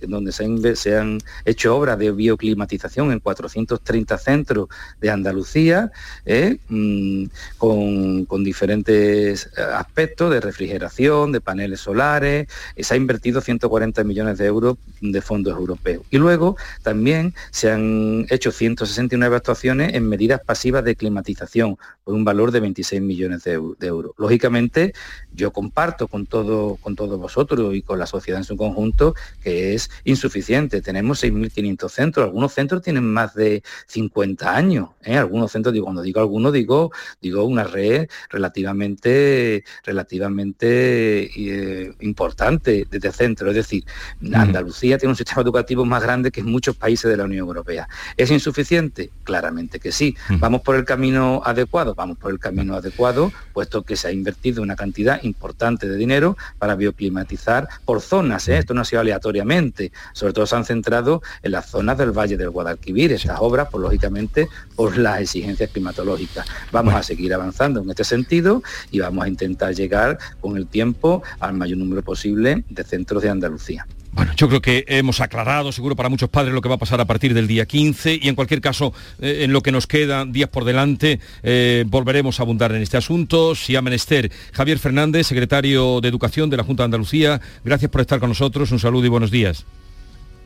[0.00, 4.68] donde se, han hecho obras de bioclimatización en 430 centros
[5.00, 5.92] de Andalucía,
[6.26, 7.24] eh, mm,
[7.58, 12.48] con, con diferentes aspectos de refrigeración, de paneles solares.
[12.76, 16.04] Eh, se ha invertido 140 millones de euros de fondos europeos.
[16.10, 22.24] Y luego también se han hecho 169 actuaciones en medidas pasivas de climatización por un
[22.24, 24.12] valor de 26 millones de, de euros.
[24.16, 24.92] Lógicamente,
[25.32, 29.74] yo comparto con, todo, con todos vosotros y con la sociedad en su conjunto que
[29.74, 30.80] es insuficiente.
[30.82, 34.90] Tenemos 6.500 centros, algunos centros tienen más de 50 años.
[35.04, 35.16] ¿eh?
[35.16, 43.12] Algunos centros, digo, cuando digo algunos, digo, digo una red relativamente, relativamente eh, importante desde
[43.12, 43.50] centro.
[43.50, 43.84] Es decir,
[44.32, 47.88] Andalucía tiene un sistema educativo más grande que muchos países de la Unión Europea.
[48.16, 49.10] ¿Es insuficiente?
[49.24, 50.16] Claramente que sí.
[50.38, 51.94] ¿Vamos por el camino adecuado?
[51.94, 53.17] Vamos por el camino adecuado,
[53.52, 58.48] puesto que se ha invertido una cantidad importante de dinero para bioclimatizar por zonas.
[58.48, 58.58] ¿eh?
[58.58, 59.92] Esto no ha sido aleatoriamente.
[60.12, 63.12] Sobre todo se han centrado en las zonas del Valle del Guadalquivir.
[63.12, 66.46] Estas obras, pues lógicamente, por las exigencias climatológicas.
[66.72, 71.22] Vamos a seguir avanzando en este sentido y vamos a intentar llegar con el tiempo
[71.40, 73.86] al mayor número posible de centros de Andalucía.
[74.18, 77.00] Bueno, yo creo que hemos aclarado seguro para muchos padres lo que va a pasar
[77.00, 80.32] a partir del día 15 y en cualquier caso, eh, en lo que nos quedan
[80.32, 83.54] días por delante, eh, volveremos a abundar en este asunto.
[83.54, 88.00] Si ha menester Javier Fernández, secretario de Educación de la Junta de Andalucía, gracias por
[88.00, 88.72] estar con nosotros.
[88.72, 89.64] Un saludo y buenos días.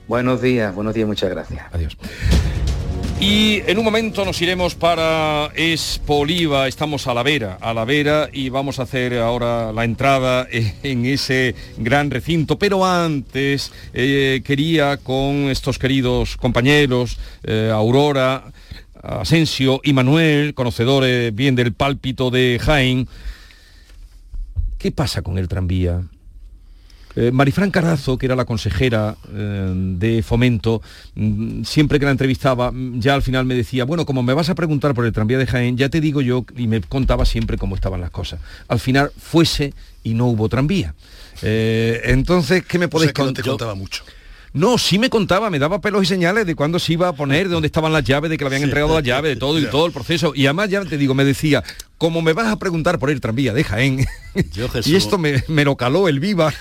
[0.06, 1.64] Buenos días, buenos días, muchas gracias.
[1.72, 1.96] Adiós.
[3.22, 8.28] Y en un momento nos iremos para Espoliva, estamos a la vera, a la vera
[8.32, 10.48] y vamos a hacer ahora la entrada
[10.82, 12.58] en ese gran recinto.
[12.58, 18.42] Pero antes eh, quería con estos queridos compañeros, eh, Aurora,
[19.00, 23.06] Asensio y Manuel, conocedores bien del pálpito de Jaén,
[24.78, 26.02] ¿qué pasa con el tranvía?
[27.16, 30.82] Eh, Marifran Carazo, que era la consejera eh, de fomento,
[31.14, 34.48] mm, siempre que la entrevistaba, mm, ya al final me decía, bueno, como me vas
[34.48, 37.58] a preguntar por el tranvía de Jaén, ya te digo yo, y me contaba siempre
[37.58, 38.40] cómo estaban las cosas.
[38.68, 40.94] Al final fuese y no hubo tranvía.
[41.42, 43.44] Eh, entonces, ¿qué me podéis no contar?
[43.44, 44.04] te contaba mucho.
[44.54, 47.48] No, sí me contaba, me daba pelos y señales de cuándo se iba a poner,
[47.48, 49.64] de dónde estaban las llaves, de que le habían entregado las llaves, de todo y
[49.66, 50.32] todo el proceso.
[50.34, 51.64] Y además ya te digo, me decía,
[51.96, 54.06] como me vas a preguntar por el tranvía de Jaén,
[54.52, 56.52] Yo, y esto me, me lo caló el viva.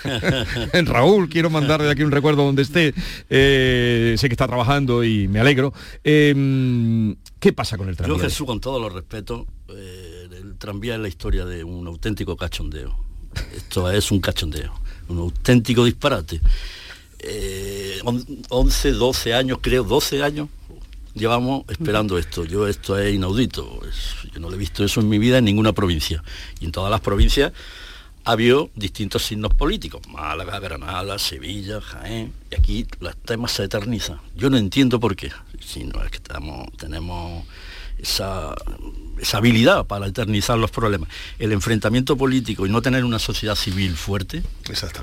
[0.71, 2.93] en Raúl, quiero mandar de aquí un recuerdo donde esté.
[3.29, 5.73] Eh, sé que está trabajando y me alegro.
[6.03, 8.23] Eh, ¿Qué pasa con el Yo, tranvía?
[8.23, 12.95] Jesús, con todos los respetos, eh, el tranvía es la historia de un auténtico cachondeo.
[13.55, 14.73] Esto es un cachondeo,
[15.09, 16.39] un auténtico disparate.
[17.23, 20.49] Eh, 11, 12 años, creo, 12 años
[21.13, 22.45] llevamos esperando esto.
[22.45, 23.79] Yo esto es inaudito.
[24.33, 26.23] yo no lo he visto eso en mi vida en ninguna provincia.
[26.59, 27.51] Y en todas las provincias
[28.23, 30.01] ha habido distintos signos políticos.
[30.07, 32.33] Málaga, Granada, Sevilla, Jaén.
[32.51, 34.19] Y aquí los temas se eternizan.
[34.35, 35.31] Yo no entiendo por qué.
[35.59, 37.45] Si no es que estamos, tenemos
[38.01, 38.55] esa,
[39.19, 41.09] esa habilidad para eternizar los problemas.
[41.39, 44.43] El enfrentamiento político y no tener una sociedad civil fuerte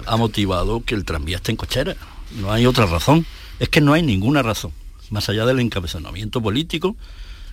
[0.06, 1.96] ha motivado que el tranvía esté en cochera.
[2.40, 3.26] No hay otra razón.
[3.58, 4.72] Es que no hay ninguna razón
[5.10, 6.96] más allá del encabezamiento político,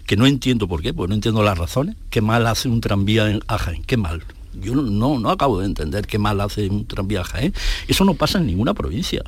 [0.05, 3.29] que no entiendo por qué, porque no entiendo las razones, qué mal hace un tranvía
[3.29, 4.23] en Jaén, qué mal.
[4.53, 7.53] Yo no, no acabo de entender qué mal hace un tranvía a Jaén.
[7.88, 9.23] Eso no pasa en ninguna provincia.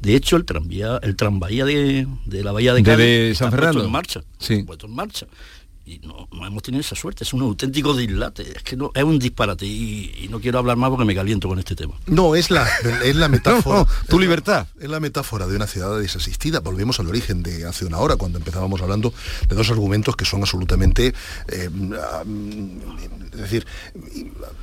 [0.00, 3.90] De hecho, el tranvía, el tranvía de, la bahía de Cádiz de San Fernando en
[3.90, 4.62] marcha, sí.
[4.62, 5.26] puesto en marcha
[5.90, 9.18] y no, hemos tenido esa suerte, es un auténtico dislate, es que no, es un
[9.18, 11.94] disparate y, no quiero hablar más porque me caliento con este tema.
[12.06, 12.68] No, es la,
[13.02, 13.84] es la metáfora.
[14.08, 14.68] tu libertad.
[14.78, 16.60] Es la metáfora de una ciudad desasistida.
[16.60, 19.12] Volvemos al origen de hace una hora, cuando empezábamos hablando
[19.48, 21.12] de dos argumentos que son absolutamente
[21.48, 21.68] eh,
[23.32, 23.66] es decir,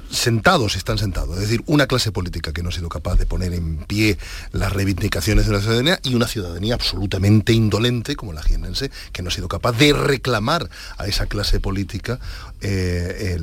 [0.09, 3.53] sentados están sentados, es decir, una clase política que no ha sido capaz de poner
[3.53, 4.17] en pie
[4.51, 9.29] las reivindicaciones de la ciudadanía y una ciudadanía absolutamente indolente como la jienense que no
[9.29, 12.19] ha sido capaz de reclamar a esa clase política
[12.61, 13.37] eh,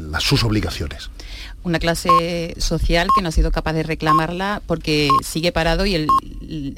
[0.00, 1.10] las, sus obligaciones
[1.64, 6.08] una clase social que no ha sido capaz de reclamarla porque sigue parado y el,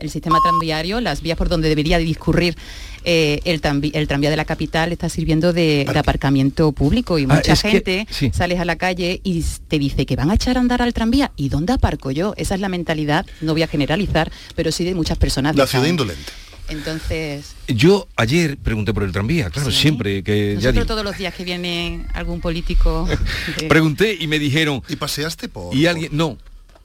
[0.09, 2.57] sistema tranviario, las vías por donde debería discurrir
[3.05, 8.07] eh, el, tranvía de la capital está sirviendo de, aparcamiento público y ah, mucha gente
[8.33, 11.33] sales a la calle y te dice que van a echar a andar al tranvía
[11.37, 12.35] y ¿dónde aparco yo?
[12.37, 15.57] Esa es la mentalidad, no voy a generalizar, pero sí de muchas personas.
[15.57, 16.33] La ciudad indolente.
[16.69, 17.55] Entonces...
[17.69, 20.55] Yo ayer pregunté por el tranvía, claro, siempre que...
[20.57, 23.09] Nosotros todos los días que viene algún político...
[23.69, 24.83] Pregunté y me dijeron...
[24.89, 25.75] ¿Y paseaste por...?
[25.75, 26.11] Y alguien...
[26.17, 26.39] No,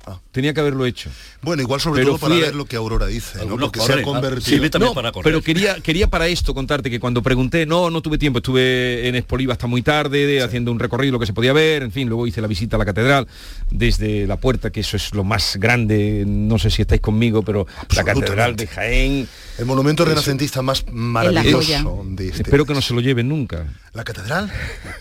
[0.06, 0.20] Ah.
[0.32, 1.10] Tenía que haberlo hecho.
[1.41, 3.58] Bueno, igual sobre todo para ver lo que Aurora dice, ¿no?
[3.58, 4.94] Porque se ha convertido...
[5.24, 9.15] pero quería, quería para esto contarte que cuando pregunté, no, no tuve tiempo, estuve en
[9.15, 12.28] Espoliva hasta muy tarde, haciendo un recorrido, lo que se podía ver, en fin, luego
[12.28, 13.28] hice la visita a la catedral
[13.70, 17.67] desde la puerta, que eso es lo más grande, no sé si estáis conmigo, pero
[17.94, 19.28] la catedral de Jaén...
[19.58, 23.65] El monumento renacentista más maravilloso de este Espero que no se lo lleven nunca.
[23.94, 24.52] ¿La catedral?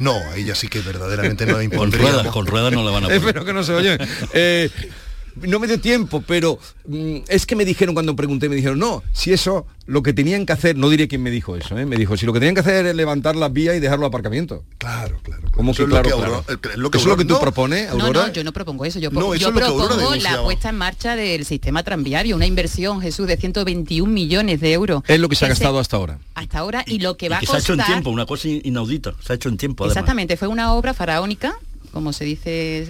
[0.00, 3.22] No, ella sí que verdaderamente no Con ruedas, con ruedas no la van a poner.
[3.24, 4.06] Espero que no se lo lleven.
[4.34, 4.68] Eh,
[5.36, 9.02] no me dio tiempo, pero mm, es que me dijeron cuando pregunté, me dijeron, no,
[9.12, 11.86] si eso, lo que tenían que hacer, no diré quién me dijo eso, ¿eh?
[11.86, 14.64] me dijo, si lo que tenían que hacer es levantar las vías y dejarlo aparcamiento.
[14.78, 15.42] Claro, claro.
[15.52, 16.44] ¿Cómo que, claro, claro?
[16.48, 18.20] ¿Eso es lo que tú propones, Aurora?
[18.20, 22.36] No, no, yo no propongo eso, yo, propongo la puesta en marcha del sistema tranviario,
[22.36, 25.02] una inversión, Jesús, de 121 millones de euros.
[25.06, 26.18] Es lo que se ha gastado hasta ahora.
[26.34, 27.60] Hasta ahora, y, lo que va a costar...
[27.60, 29.86] se ha hecho en tiempo, una cosa inaudita, se ha hecho en tiempo.
[29.86, 31.54] Exactamente, fue una obra faraónica
[31.92, 32.86] como se dice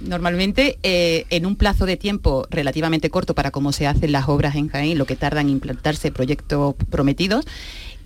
[0.00, 4.56] normalmente, eh, en un plazo de tiempo relativamente corto para cómo se hacen las obras
[4.56, 7.46] en Jaén, lo que tardan en implantarse proyectos prometidos,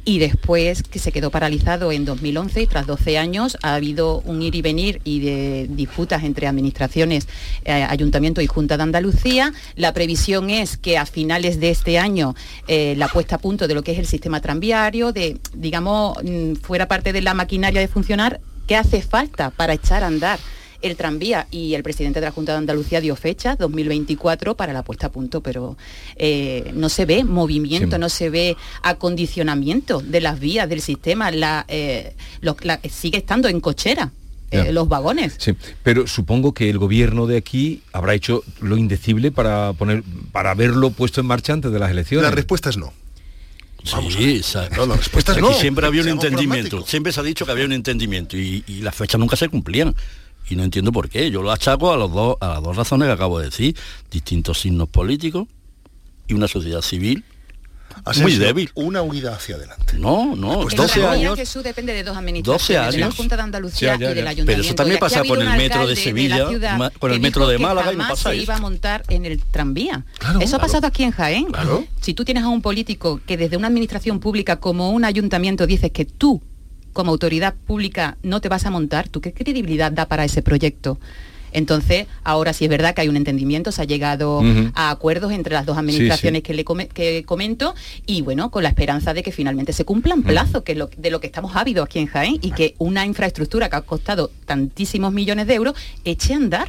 [0.06, 4.40] y después que se quedó paralizado en 2011 y tras 12 años ha habido un
[4.40, 7.26] ir y venir y de disputas entre administraciones,
[7.64, 9.52] eh, ayuntamiento y Junta de Andalucía.
[9.74, 12.36] La previsión es que a finales de este año
[12.68, 16.54] eh, la puesta a punto de lo que es el sistema tranviario, de, digamos, mm,
[16.54, 20.38] fuera parte de la maquinaria de funcionar, ¿Qué hace falta para echar a andar
[20.82, 24.82] el tranvía y el presidente de la Junta de Andalucía dio fecha 2024 para la
[24.82, 25.76] puesta a punto, pero
[26.16, 31.64] eh, no se ve movimiento, no se ve acondicionamiento de las vías del sistema, la,
[31.68, 32.14] eh,
[32.90, 34.10] sigue estando en cochera.
[34.52, 35.34] Eh, los vagones.
[35.38, 40.52] Sí, pero supongo que el gobierno de aquí habrá hecho lo indecible para poner para
[40.52, 42.22] haberlo puesto en marcha antes de las elecciones.
[42.22, 42.92] La respuesta es no.
[43.86, 44.42] Sí,
[44.76, 45.52] no, la respuesta es no.
[45.52, 48.94] Siempre había un entendimiento, siempre se ha dicho que había un entendimiento y, y las
[48.94, 49.94] fechas nunca se cumplían
[50.48, 51.30] y no entiendo por qué.
[51.30, 53.76] Yo lo achaco a, los dos, a las dos razones que acabo de decir,
[54.10, 55.46] distintos signos políticos
[56.28, 57.24] y una sociedad civil
[58.20, 58.70] muy débil.
[58.74, 59.98] Una unidad hacia adelante.
[59.98, 61.36] No, no, pues 12 años.
[61.36, 62.94] Jesús depende de dos administraciones, 12 años.
[62.94, 64.44] de la Junta de Andalucía y del Ayuntamiento.
[64.46, 66.48] Pero eso también pasa con el metro de Sevilla,
[66.98, 70.04] con el metro de Málaga y no pasa se iba a montar en el tranvía.
[70.40, 71.46] eso ha pasado aquí en Jaén.
[72.00, 75.90] Si tú tienes a un político que desde una administración pública como un ayuntamiento dices
[75.90, 76.42] que tú
[76.92, 80.98] como autoridad pública no te vas a montar, ¿tú qué credibilidad da para ese proyecto?
[81.52, 84.42] Entonces, ahora sí es verdad que hay un entendimiento, se ha llegado
[84.74, 87.74] a acuerdos entre las dos administraciones Que, le que comento
[88.06, 91.20] y bueno, con la esperanza de que finalmente se cumplan plazos, que lo, de lo
[91.20, 95.46] que estamos ávidos aquí en Jaén y que una infraestructura que ha costado tantísimos millones
[95.46, 96.68] de euros eche a andar.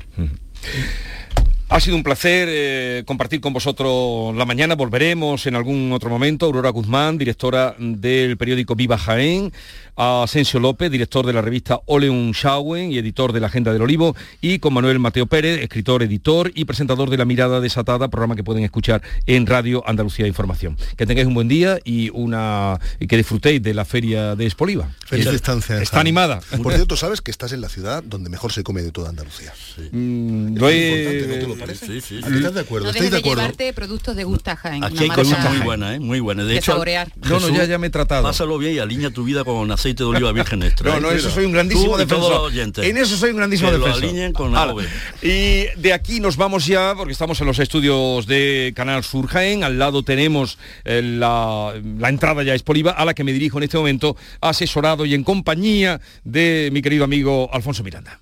[1.70, 4.76] Ha sido un placer eh, compartir con vosotros la mañana.
[4.76, 6.46] Volveremos en algún otro momento.
[6.46, 9.52] Aurora Guzmán, directora del periódico Viva Jaén,
[9.98, 13.82] a Asensio López, director de la revista Oleum Schauen y editor de la Agenda del
[13.82, 18.36] Olivo, y con Manuel Mateo Pérez, escritor, editor y presentador de La Mirada Desatada, programa
[18.36, 20.78] que pueden escuchar en Radio Andalucía Información.
[20.96, 24.90] Que tengáis un buen día y una y que disfrutéis de la feria de Espoliva.
[25.06, 25.76] Feliz estancia.
[25.78, 26.40] en Está animada.
[26.62, 29.54] Por cierto, sabes que estás en la ciudad donde mejor se come de toda Andalucía.
[29.92, 31.86] Mm, Es ¿no te lo parece?
[31.88, 32.86] Sí, sí, ¿A ti ¿Estás de acuerdo?
[32.86, 33.42] No ¿Estáis dejes de de acuerdo?
[33.42, 34.84] llevarte productos de Gusta Jaén.
[34.84, 36.00] Aquí una hay cosas muy buenas, ¿eh?
[36.00, 36.46] Muy buenas.
[36.46, 37.12] De de hecho, saborear.
[37.16, 38.24] No, no, ya- ya me he tratado.
[38.24, 40.94] Pásalo bien y alinea tu vida con aceite de oliva virgen extra.
[40.94, 42.52] No, no, eso soy un grandísimo defensor.
[42.56, 44.02] En eso soy un grandísimo que defensor.
[44.02, 44.56] lo alineen con.
[44.56, 44.86] AOVE.
[45.22, 49.64] Y de aquí nos vamos ya, porque estamos en los estudios de Canal Sur Jaén.
[49.64, 53.58] Al lado tenemos eh, la, la entrada ya a Espoliva, a la que me dirijo
[53.58, 58.20] en este momento, asesorado y en compañía de mi querido amigo Alfonso Miranda.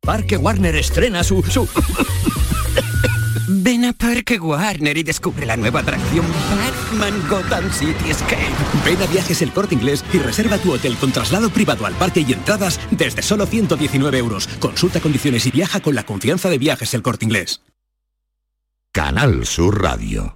[0.00, 1.42] Parque Warner estrena su...
[1.42, 1.68] su...
[3.48, 8.50] Ven a Parque Warner y descubre la nueva atracción Batman Gotham City Escape.
[8.84, 12.24] Ven a Viajes El Corte Inglés y reserva tu hotel con traslado privado al parque
[12.26, 14.48] y entradas desde solo 119 euros.
[14.58, 17.62] Consulta condiciones y viaja con la confianza de Viajes El Corte Inglés.
[18.92, 20.35] Canal Sur Radio.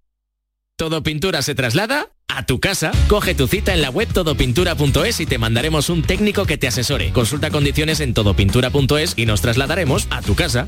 [0.81, 2.91] Todo Pintura se traslada a tu casa.
[3.07, 7.11] Coge tu cita en la web todopintura.es y te mandaremos un técnico que te asesore.
[7.13, 10.67] Consulta condiciones en todopintura.es y nos trasladaremos a tu casa.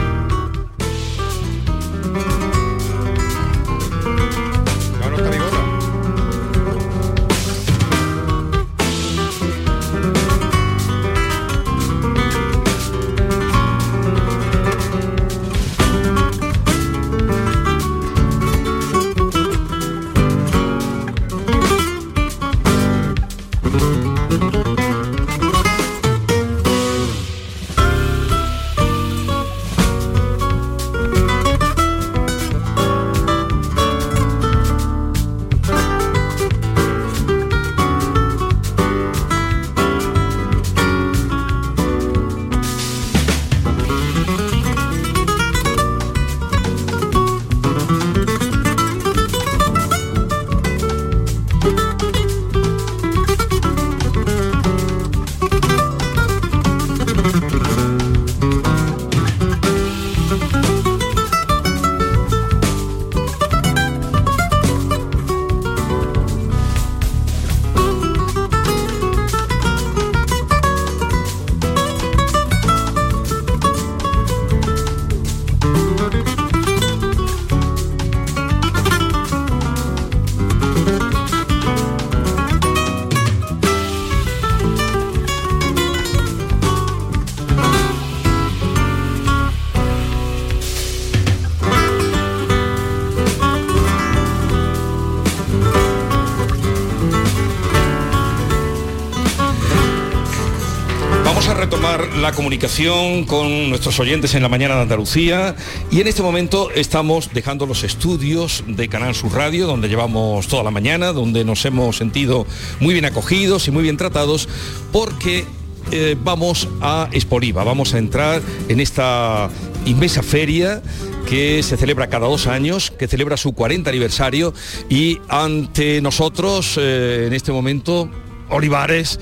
[102.41, 105.55] Comunicación con nuestros oyentes en la mañana de Andalucía.
[105.91, 110.63] Y en este momento estamos dejando los estudios de Canal Sur Radio, donde llevamos toda
[110.63, 112.47] la mañana, donde nos hemos sentido
[112.79, 114.49] muy bien acogidos y muy bien tratados,
[114.91, 115.45] porque
[115.91, 119.47] eh, vamos a Espoliva, vamos a entrar en esta
[119.85, 120.81] inmensa feria
[121.29, 124.51] que se celebra cada dos años, que celebra su 40 aniversario.
[124.89, 128.09] Y ante nosotros eh, en este momento
[128.51, 129.19] Olivares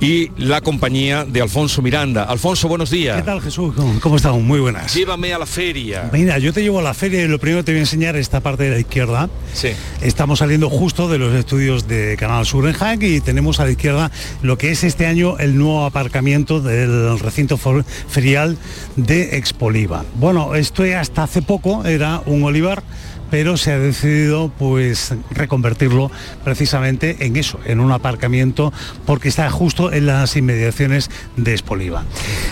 [0.00, 2.24] y la compañía de Alfonso Miranda.
[2.24, 3.16] Alfonso, buenos días.
[3.16, 3.74] ¿Qué tal Jesús?
[3.74, 4.42] ¿Cómo, cómo estamos?
[4.42, 4.94] Muy buenas.
[4.94, 6.08] Llévame a la feria.
[6.12, 8.16] Mira, yo te llevo a la feria y lo primero que te voy a enseñar
[8.16, 9.28] esta parte de la izquierda.
[9.52, 9.68] Sí.
[10.00, 13.70] Estamos saliendo justo de los estudios de Canal Sur en Jaén y tenemos a la
[13.70, 14.10] izquierda
[14.42, 18.56] lo que es este año el nuevo aparcamiento del recinto ferial
[18.96, 20.04] de Expoliva.
[20.14, 22.82] Bueno, esto hasta hace poco era un olivar
[23.30, 26.10] pero se ha decidido pues reconvertirlo
[26.44, 28.72] precisamente en eso, en un aparcamiento,
[29.06, 32.04] porque está justo en las inmediaciones de Espoliva.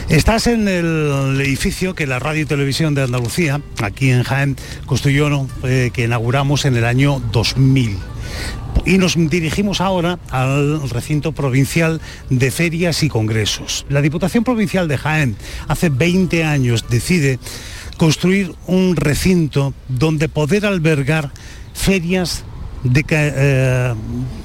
[0.09, 4.57] Estás en el edificio que la Radio y Televisión de Andalucía, aquí en Jaén,
[4.87, 5.49] construyó, ¿no?
[5.64, 7.99] Eh, que inauguramos en el año 2000
[8.85, 12.01] y nos dirigimos ahora al recinto provincial
[12.31, 13.85] de ferias y congresos.
[13.89, 17.39] La Diputación Provincial de Jaén hace 20 años decide
[17.99, 21.30] construir un recinto donde poder albergar
[21.74, 22.44] ferias
[22.84, 23.94] de, eh,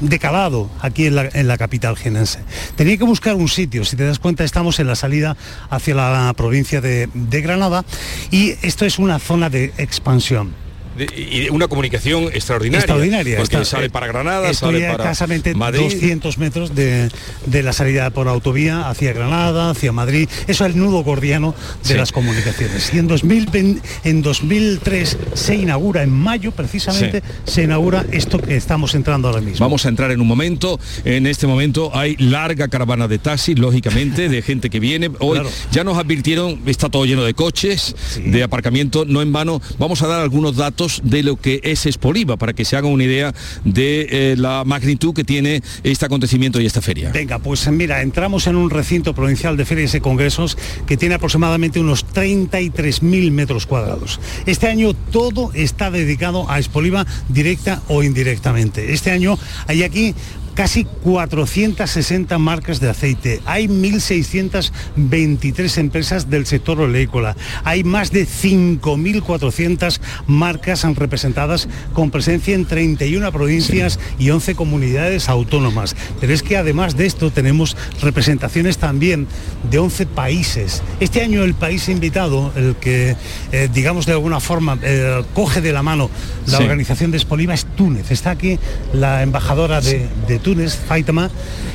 [0.01, 2.39] de calado aquí en la, en la capital jienense.
[2.75, 5.37] Tenía que buscar un sitio, si te das cuenta estamos en la salida
[5.69, 7.85] hacia la provincia de, de Granada
[8.31, 10.62] y esto es una zona de expansión.
[10.97, 12.79] De- y una comunicación extraordinaria.
[12.81, 13.37] Extraordinaria.
[13.37, 15.81] Porque Está- sale para Granada, Estoy sale para escasamente Madrid.
[15.81, 17.09] 200 metros de,
[17.45, 20.29] de la salida por autovía hacia Granada, hacia Madrid.
[20.47, 21.93] Eso es el nudo gordiano de Sí.
[21.95, 22.91] las comunicaciones.
[22.93, 28.93] Y en, 2020 en 2003 se inaugura, en mayo precisamente, se inaugura esto que estamos
[28.95, 29.63] entrando ahora mismo.
[29.65, 30.79] Vamos a entrar en un momento.
[31.05, 35.09] En este momento hay larga caravana de taxis, lógicamente, de gente que viene.
[35.19, 35.49] Hoy Claro.
[35.71, 39.61] ya nos advirtieron, está todo lleno de coches, de aparcamiento, no en vano.
[39.79, 43.03] Vamos a dar algunos datos de lo que es Espoliva para que se hagan una
[43.03, 47.11] idea de eh, la magnitud que tiene este acontecimiento y esta feria.
[47.11, 51.79] Venga, pues mira, entramos en un recinto provincial de ferias y congresos que tiene aproximadamente
[51.79, 54.19] unos 33.000 metros cuadrados.
[54.45, 58.93] Este año todo está dedicado a Espoliva directa o indirectamente.
[58.93, 60.13] Este año hay aquí
[60.55, 69.99] casi 460 marcas de aceite, hay 1.623 empresas del sector oleícola, hay más de 5.400
[70.27, 75.95] marcas representadas con presencia en 31 provincias y 11 comunidades autónomas.
[76.19, 79.27] Pero es que además de esto tenemos representaciones también
[79.69, 80.81] de 11 países.
[80.99, 83.15] Este año el país invitado, el que
[83.51, 86.09] eh, digamos de alguna forma eh, coge de la mano
[86.47, 86.63] la Sí.
[86.63, 88.11] organización de Espoliva es Túnez.
[88.11, 88.59] Está aquí
[88.93, 91.31] la embajadora de, de Túnez, Faitama,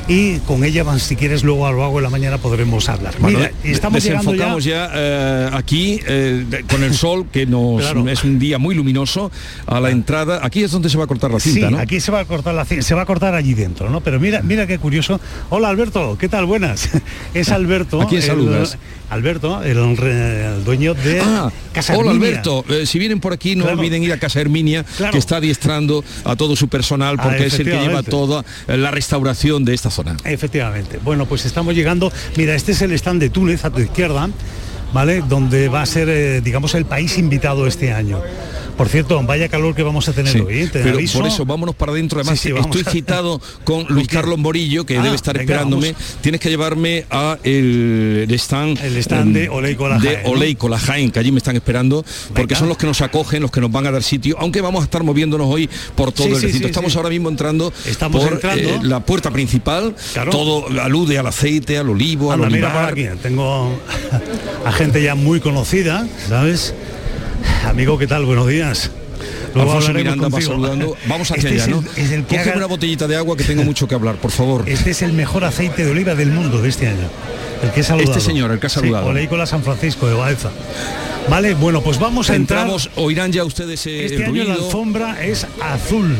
[0.07, 3.15] y con ella, van, si quieres, luego a lo largo de la mañana podremos hablar.
[3.19, 4.13] Bueno, Mira, de- estamos ya...
[4.13, 8.07] desenfocamos ya, eh, aquí eh, con el sol que nos Claro.
[8.07, 9.31] es un día muy luminoso
[9.65, 10.39] a la entrada.
[10.43, 11.79] Aquí es donde se va a cortar la cinta, sí, ¿no?
[11.79, 14.01] aquí se va a cortar la ci- se va a cortar allí dentro, ¿no?
[14.01, 15.19] Pero mira, mira qué curioso.
[15.49, 16.45] Hola Alberto, ¿qué tal?
[16.45, 16.89] Buenas.
[17.33, 18.01] Es Alberto.
[18.01, 18.77] ¿A quién el- saludas?
[19.09, 22.27] Alberto, el, dueño de Ah, Casa hola Herminia.
[22.29, 23.79] Alberto, Eh, si vienen por aquí no Claro.
[23.79, 25.13] olviden ir a Casa Herminia, Claro.
[25.13, 28.91] que está adiestrando a todo su personal Ah, porque es el que lleva toda la
[28.91, 30.17] restauración de esta zona.
[30.23, 30.99] Efectivamente.
[31.03, 32.11] Bueno, pues estamos llegando.
[32.35, 34.29] Mira, este es el stand de Túnez a tu izquierda,
[34.93, 35.23] ¿vale?
[35.27, 38.21] Donde va a ser, eh, digamos, el país invitado este año.
[38.79, 40.67] Por cierto, vaya calor que vamos a tener Sí, hoy.
[40.67, 41.19] Te pero aviso.
[41.19, 42.17] por eso vámonos para adentro.
[42.21, 45.93] Además, Sí, sí, estoy citado con Luis Carlos Morillo, que Ah, debe estar venga, esperándome.
[46.21, 50.21] Tienes que llevarme a el, stand, El stand de em, Oleicola de.
[50.23, 53.59] Oleicola Jaén, que allí me están esperando, porque son los que nos acogen, los que
[53.59, 56.67] nos van a dar sitio, aunque vamos a estar moviéndonos hoy por todo el recinto.
[56.67, 58.69] Estamos ahora mismo entrando Estamos por entrando.
[58.69, 60.31] eh, la puerta principal, Claro.
[60.31, 62.89] todo alude al aceite, al olivo, al Anda, mira olivar.
[62.91, 63.19] por aquí.
[63.21, 63.73] Tengo
[64.65, 66.73] a gente ya muy conocida, ¿sabes?
[67.65, 68.25] Amigo, ¿qué tal?
[68.25, 68.91] Buenos días.
[69.53, 70.95] Luego Alfonso Miranda va saludando.
[71.07, 71.79] Vamos hacia Este allá, es ¿no?
[71.95, 74.63] el- es el haga- una botellita de agua que tengo mucho que hablar, por favor.
[74.67, 77.07] Este es el mejor aceite de oliva del mundo de este año.
[77.63, 78.11] El que saludado.
[78.13, 79.05] Este señor, el que ha saludado.
[79.05, 80.49] Sí, Oleícola San Francisco de Baeza.
[81.29, 82.61] Vale, bueno, pues vamos a entrar.
[82.61, 86.15] Entramos, oirán ya ustedes eh, Este el año la alfombra es azul,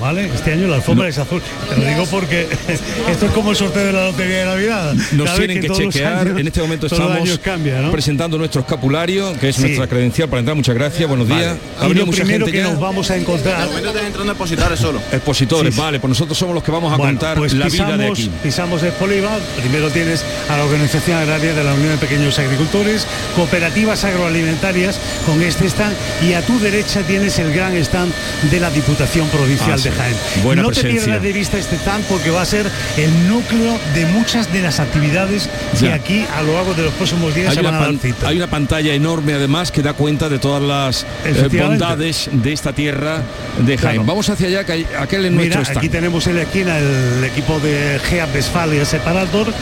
[0.00, 0.24] ¿vale?
[0.32, 1.10] Este año la alfombra No.
[1.10, 1.42] es azul.
[1.68, 2.46] Te lo digo porque
[3.10, 4.94] esto es como el sorteo de la Lotería de Navidad.
[5.12, 6.28] Nos tienen que, chequear.
[6.28, 7.90] años- en este momento estamos cambia, ¿no?
[7.90, 9.62] presentando nuestro escapulario, que es Sí.
[9.62, 10.56] nuestra credencial para entrar.
[10.56, 11.42] Muchas gracias, buenos Vale.
[11.42, 11.56] días.
[11.82, 12.73] Venido lo mucha gente que ya.
[12.74, 13.68] Nos vamos a encontrar
[14.06, 15.00] entrando expositores solo.
[15.12, 15.80] Expositores, Sí, sí.
[15.84, 18.10] vale, pues nosotros somos los que vamos a Bueno, contar pues la pisamos, vida de
[18.12, 18.30] aquí.
[18.42, 23.06] Pisamos Espoliva, primero tienes a la Organización Agraria de la Unión de Pequeños Agricultores,
[23.36, 28.12] cooperativas agroalimentarias con este stand y a tu derecha tienes el gran stand
[28.50, 29.90] de la Diputación Provincial Ah, de.
[29.90, 30.16] Jaén.
[30.42, 31.04] Buena no te presencia.
[31.04, 34.80] pierdas de vista este stand porque va a ser el núcleo de muchas de las
[34.80, 35.48] actividades
[35.78, 35.94] que Ya.
[35.94, 38.00] aquí a lo largo de los próximos días Hay se una, van a dar pan-
[38.00, 38.28] cita.
[38.28, 42.72] hay una pantalla enorme además que da cuenta de todas las eh, bondades de esta
[42.74, 43.20] tierra
[43.58, 43.96] de Jaén.
[43.96, 44.04] Claro.
[44.06, 45.78] Vamos hacia allá, que aquel es Mira, nuestro stand.
[45.78, 49.52] aquí tenemos en la esquina el equipo de GEA Westfalia Separator,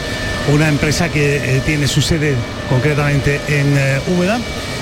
[0.53, 2.37] una empresa que eh, tiene su sede
[2.71, 4.39] concretamente en eh, Úbeda.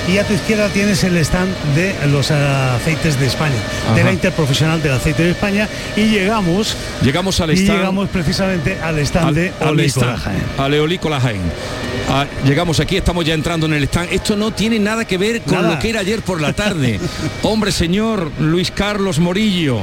[0.09, 3.55] Y a tu izquierda tienes el stand de los aceites de España,
[3.95, 5.69] de la Interprofesional del Aceite de España.
[5.97, 7.79] Y llegamos, Llegamos al y stand.
[7.79, 10.43] llegamos precisamente al stand al- de Oleícola Jaén.
[10.59, 11.43] al Eolícola Jaén.
[12.09, 14.13] Ah, llegamos aquí, estamos ya entrando en el stand.
[14.13, 15.75] Esto no tiene nada que ver con Nada.
[15.75, 16.99] lo que era ayer por la tarde.
[17.43, 19.79] Hombre, señor Luis Carlos Morillo,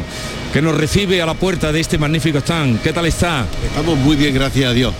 [0.52, 2.82] que nos recibe a la puerta de este magnífico stand.
[2.82, 3.46] ¿Qué tal está?
[3.66, 4.94] Estamos muy bien, gracias a Dios.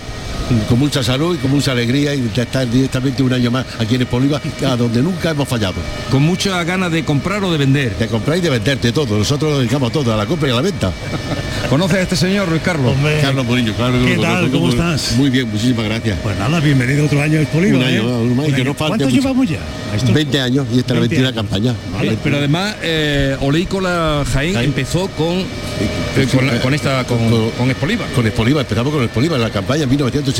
[0.68, 3.96] Con mucha salud y con mucha alegría y de estar directamente un año más aquí
[3.96, 5.74] en Espoliva, a donde nunca hemos fallado.
[6.10, 7.94] Con mucha ganas de comprar o de vender.
[7.96, 9.18] De comprar y de venderte todo.
[9.18, 10.90] Nosotros nos dedicamos a todo, a la compra y a la venta.
[11.68, 12.94] ¿Conoces a este señor, Luis Carlos?
[13.20, 14.30] Carlos Morillo, claro que ¿Qué lo tal?
[14.36, 15.12] conozco, ¿Cómo muy- estás?
[15.16, 16.18] Muy bien, muchísimas gracias.
[16.22, 17.76] Pues nada, bienvenido otro año a Expoliva.
[17.78, 18.02] Un año, ¿eh?
[18.04, 18.74] un año, y que Un no año.
[18.74, 19.20] falte ¿Cuántos mucho.
[19.22, 19.58] llevamos ya?
[19.94, 21.34] Esto- 20 años y esta es la 20 21 años.
[21.34, 21.74] campaña.
[22.00, 27.18] Pero, pero además, eh, Oleícola Jaén empezó con, eh, con, con esta, con,
[27.50, 28.06] con Espoliva.
[28.14, 29.88] Con Espoliva, empezamos con Espoliva en la campaña en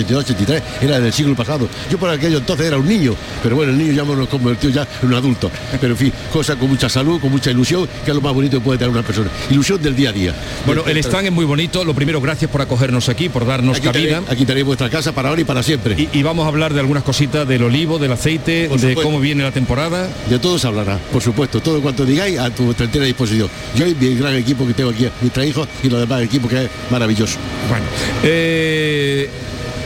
[0.07, 1.69] 1982-83, era del siglo pasado.
[1.91, 4.87] Yo por aquello entonces era un niño, pero bueno, el niño ya nos convirtió ya
[5.03, 5.51] en un adulto.
[5.81, 8.59] Pero en fin, cosas con mucha salud, con mucha ilusión, que es lo más bonito
[8.59, 9.31] que puede tener una persona.
[9.51, 10.35] Ilusión del día a día.
[10.67, 11.85] Bueno, el stand es muy bonito.
[11.85, 14.15] Lo primero, gracias por acogernos aquí, por darnos Aquí cabida.
[14.21, 15.95] tenéis, aquí tenéis vuestra casa para ahora y para siempre.
[15.99, 19.03] Y, y vamos a hablar de algunas cositas del olivo, del aceite, Por de supuesto.
[19.03, 20.09] cómo viene la temporada.
[20.29, 23.49] De todo se hablará, por supuesto, todo cuanto digáis a tu entera disposición.
[23.75, 26.51] Yo y mi gran equipo que tengo aquí, mis tres hijos y los demás equipos
[26.51, 27.39] que es maravilloso.
[27.69, 27.85] Bueno,
[28.25, 29.29] eh,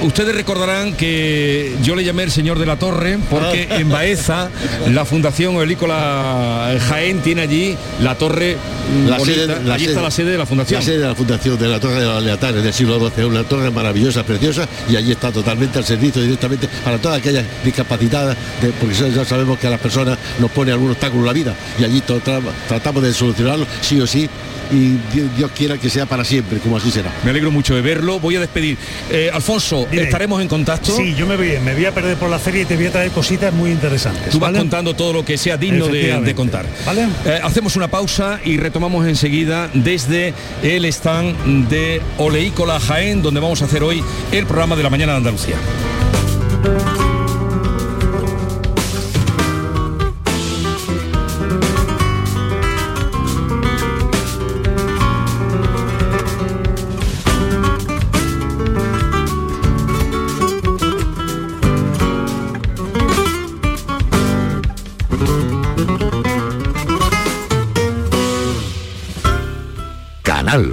[0.03, 4.51] ustedes recordarán que yo le llamé el señor de la torre porque en Baeza
[4.91, 9.39] la Fundación Olícola Jaén tiene allí la torre mm, La bonita.
[9.41, 10.81] sede- la allí sede- está la sede de la Fundación.
[10.81, 13.45] La sede de la Fundación de la Torre de los Leatares del siglo XII, una
[13.45, 18.71] torre maravillosa, preciosa, y allí está totalmente al servicio directamente para todas aquellas discapacitadas, de-
[18.73, 21.85] porque ya sabemos que a las personas nos pone algún obstáculo en la vida, y
[21.85, 24.29] allí tratamos de solucionarlo sí o sí,
[24.71, 27.13] y Dios, Dios quiera que sea para siempre, como así será.
[27.25, 28.19] Me alegro mucho de verlo.
[28.21, 28.79] Voy a despedir.
[29.11, 30.05] Eh, Alfonso, Dime.
[30.05, 30.95] estaremos en contacto.
[30.97, 32.93] Sí, yo me voy, me voy a perder por la feria y te voy a
[32.93, 34.31] traer cositas muy interesantes.
[34.31, 34.59] Tú vas ¿vale?
[34.59, 36.67] contando todo lo que sea digno de contar.
[36.85, 37.07] ¿Vale?
[37.25, 43.63] Eh, hacemos una pausa y retomamos enseguida desde el stand de Oleícola Jaén, donde vamos
[43.63, 45.57] a hacer hoy el programa de la mañana de Andalucía.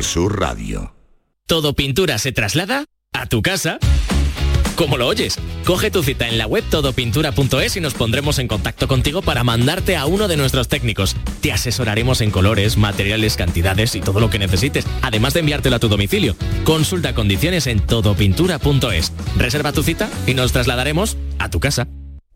[0.03, 0.93] Sur Radio.
[1.47, 3.79] Todo pintura se traslada a tu casa.
[4.75, 5.37] ¿Cómo lo oyes?
[5.65, 9.97] Coge tu cita en la web todopintura.es y nos pondremos en contacto contigo para mandarte
[9.97, 11.17] a uno de nuestros técnicos.
[11.41, 15.79] Te asesoraremos en colores, materiales, cantidades y todo lo que necesites, además de enviártelo a
[15.79, 16.37] tu domicilio.
[16.63, 19.11] Consulta condiciones en todopintura.es.
[19.37, 21.87] Reserva tu cita y nos trasladaremos a tu casa.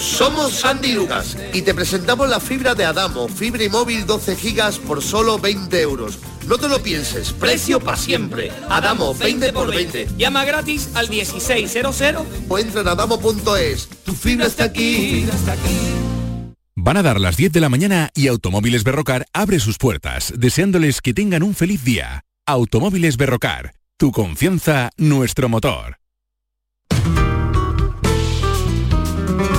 [0.00, 4.78] Somos Sandy Lucas y te presentamos la fibra de Adamo, fibra y móvil 12 gigas
[4.78, 6.18] por solo 20 euros.
[6.46, 8.52] No te lo pienses, precio para siempre.
[8.68, 10.08] Adamo, 20 por 20.
[10.16, 12.02] Llama gratis al 1600.
[12.48, 13.88] O entra en adamo.es.
[14.04, 15.26] Tu fibra está aquí.
[16.76, 21.00] Van a dar las 10 de la mañana y Automóviles Berrocar abre sus puertas, deseándoles
[21.00, 22.24] que tengan un feliz día.
[22.46, 25.98] Automóviles Berrocar, tu confianza, nuestro motor.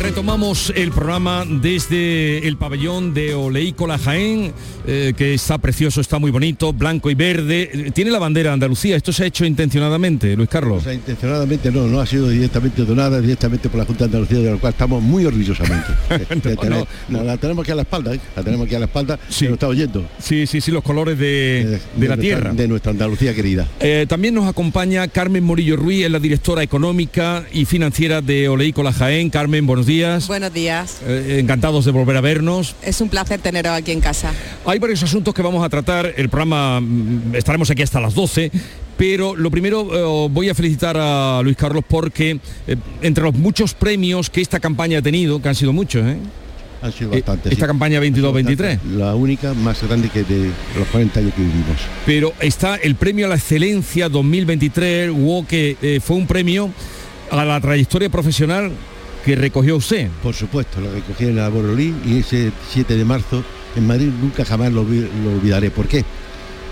[0.00, 4.52] Retomamos el programa desde el pabellón de Oleícola Jaén,
[4.86, 7.90] eh, que está precioso, está muy bonito, blanco y verde.
[7.94, 8.94] Tiene la bandera de Andalucía.
[8.96, 10.78] ¿Esto se ha hecho intencionadamente, Luis Carlos?
[10.78, 14.38] O sea, intencionadamente no, no ha sido directamente donada, directamente por la Junta de Andalucía,
[14.38, 15.86] de la cual estamos muy orgullosamente.
[16.46, 18.20] De tener- no, la tenemos aquí a la espalda, ¿eh?
[18.36, 19.46] la tenemos aquí a la espalda, sí.
[19.46, 20.06] lo está oyendo.
[20.18, 22.52] Sí, sí, sí, los colores de, de la nuestra- tierra.
[22.52, 23.66] De nuestra Andalucía querida.
[23.80, 28.92] Eh, también nos acompaña Carmen Morillo Ruiz, es la directora económica y financiera de Oleícola
[28.92, 29.30] Jaén.
[29.30, 30.26] Carmen, buenos días.
[30.28, 31.00] Buenos días.
[31.06, 32.74] Eh, encantados de volver a vernos.
[32.82, 34.32] Es un placer teneros aquí en casa.
[34.66, 36.12] Hay varios asuntos que vamos a tratar.
[36.16, 38.50] El programa mm, estaremos aquí hasta las 12.
[38.96, 43.74] Pero lo primero eh, voy a felicitar a Luis Carlos porque eh, entre los muchos
[43.74, 46.04] premios que esta campaña ha tenido, que han sido muchos.
[46.82, 47.52] Han sido bastantes.
[47.52, 47.68] esta sí.
[47.68, 48.82] campaña 22-23.
[48.96, 51.76] La única más grande que de los 40 años que vivimos.
[52.06, 56.70] Pero está el premio a la excelencia 2023, hubo que eh, fue un premio
[57.30, 58.72] a la trayectoria profesional
[59.26, 60.08] que recogió usted.
[60.22, 63.42] Por supuesto, lo recogí en la Borolí y ese 7 de marzo
[63.74, 65.72] en Madrid nunca jamás lo, lo olvidaré.
[65.72, 66.04] ¿Por qué?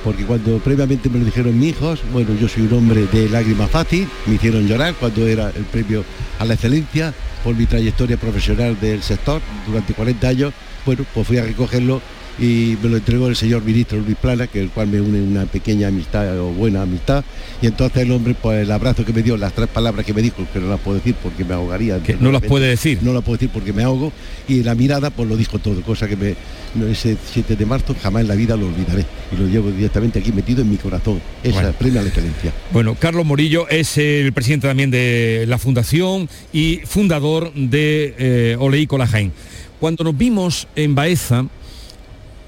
[0.04, 3.66] Porque cuando previamente me lo dijeron mis hijos, bueno, yo soy un hombre de lágrima
[3.66, 6.04] fácil, me hicieron llorar cuando era el premio
[6.38, 10.54] a la excelencia por mi trayectoria profesional del sector durante 40 años.
[10.86, 12.00] Bueno, pues fui a recogerlo
[12.38, 15.46] y me lo entregó el señor ministro Luis Plana, que el cual me une una
[15.46, 17.24] pequeña amistad o buena amistad.
[17.62, 20.22] Y entonces el hombre, pues el abrazo que me dio, las tres palabras que me
[20.22, 21.98] dijo, que no las puedo decir porque me ahogaría.
[22.02, 22.98] Que no las puede decir.
[23.02, 24.12] No las puedo decir porque me ahogo.
[24.48, 26.34] Y la mirada, pues lo dijo todo, cosa que me,
[26.74, 29.04] no, ese 7 de marzo jamás en la vida lo olvidaré.
[29.32, 31.20] Y lo llevo directamente aquí metido en mi corazón.
[31.42, 31.72] Esa Bueno.
[31.78, 32.52] premio a la excelencia.
[32.72, 39.06] Bueno, Carlos Morillo es el presidente también de la fundación y fundador de eh, Oleícola
[39.06, 39.32] Jaén.
[39.80, 41.46] Cuando nos vimos en Baeza,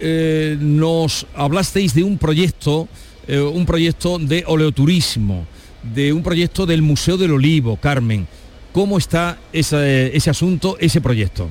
[0.01, 2.89] eh, nos hablasteis de un proyecto,
[3.27, 5.47] eh, un proyecto de oleoturismo,
[5.83, 8.27] de un proyecto del Museo del Olivo, Carmen.
[8.73, 11.49] ¿Cómo está ese, asunto, ese proyecto?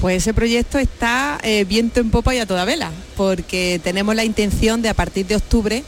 [0.00, 4.24] Pues ese proyecto está eh, viento en popa y a toda vela, porque tenemos la
[4.24, 5.84] intención de a partir de octubre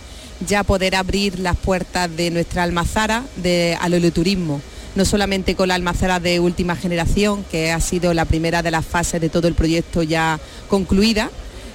[0.47, 4.61] ya poder abrir las puertas de nuestra almazara de, al oleoturismo.
[4.95, 8.85] No solamente con la almazara de última generación, que ha sido la primera de las
[8.85, 11.31] fases de todo el proyecto ya concluida,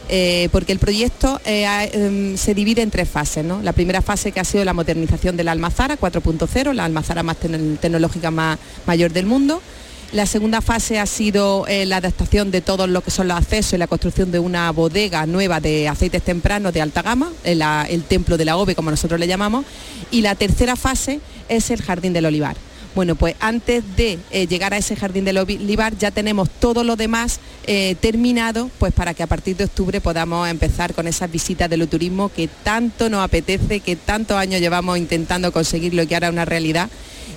[0.10, 3.46] eh, porque el proyecto eh, em, se divide en tres fases.
[3.64, 7.38] La primera fase que ha sido la modernización de la almazara 4.0, la almazara más
[7.40, 9.62] tecno- tecnológica más mayor del mundo.
[10.12, 13.74] La segunda fase ha sido eh, la adaptación de todos lo que son los accesos
[13.74, 18.04] y la construcción de una bodega nueva de aceites tempranos de alta gama, el, el
[18.04, 19.66] templo de la OVE como nosotros le llamamos.
[20.12, 22.56] Y la tercera fase es el jardín del olivar.
[22.96, 26.96] Bueno, pues antes de eh, llegar a ese jardín del olivar ya tenemos todo lo
[26.96, 31.70] demás eh, terminado, pues para que a partir de octubre podamos empezar con esas visitas
[31.70, 36.28] del turismo que tanto nos apetece, que tantos años llevamos intentando conseguirlo y que ahora
[36.28, 36.90] es una realidad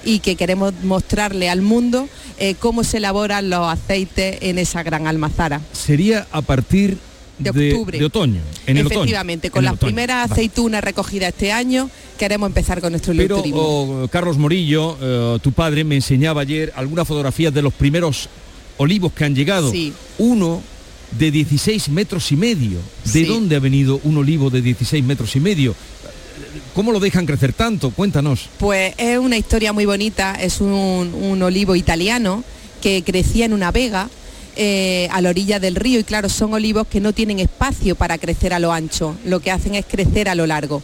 [0.04, 5.08] y que queremos mostrarle al mundo eh, cómo se elaboran los aceites en esa gran
[5.08, 5.60] almazara.
[5.72, 6.98] Sería a partir
[7.38, 7.98] De octubre.
[7.98, 9.00] de otoño, en el otoño.
[9.02, 9.88] Efectivamente, con En las otoño.
[9.88, 15.52] primeras aceitunas recogidas este año, queremos empezar con nuestro Pero oh, Carlos Morillo, eh, tu
[15.52, 18.28] padre, me enseñaba ayer algunas fotografías de los primeros
[18.76, 19.70] olivos que han llegado.
[19.70, 19.92] Sí.
[20.18, 20.62] Uno
[21.18, 22.78] de 16 metros y medio.
[23.04, 23.24] ¿De Sí.
[23.24, 25.74] dónde ha venido un olivo de 16 metros y medio?
[26.74, 27.90] ¿Cómo lo dejan crecer tanto?
[27.90, 28.48] Cuéntanos.
[28.58, 32.44] Pues es una historia muy bonita, es un, un olivo italiano
[32.82, 34.08] que crecía en una vega
[34.60, 38.18] eh, a la orilla del río y claro, son olivos que no tienen espacio para
[38.18, 40.82] crecer a lo ancho, lo que hacen es crecer a lo largo.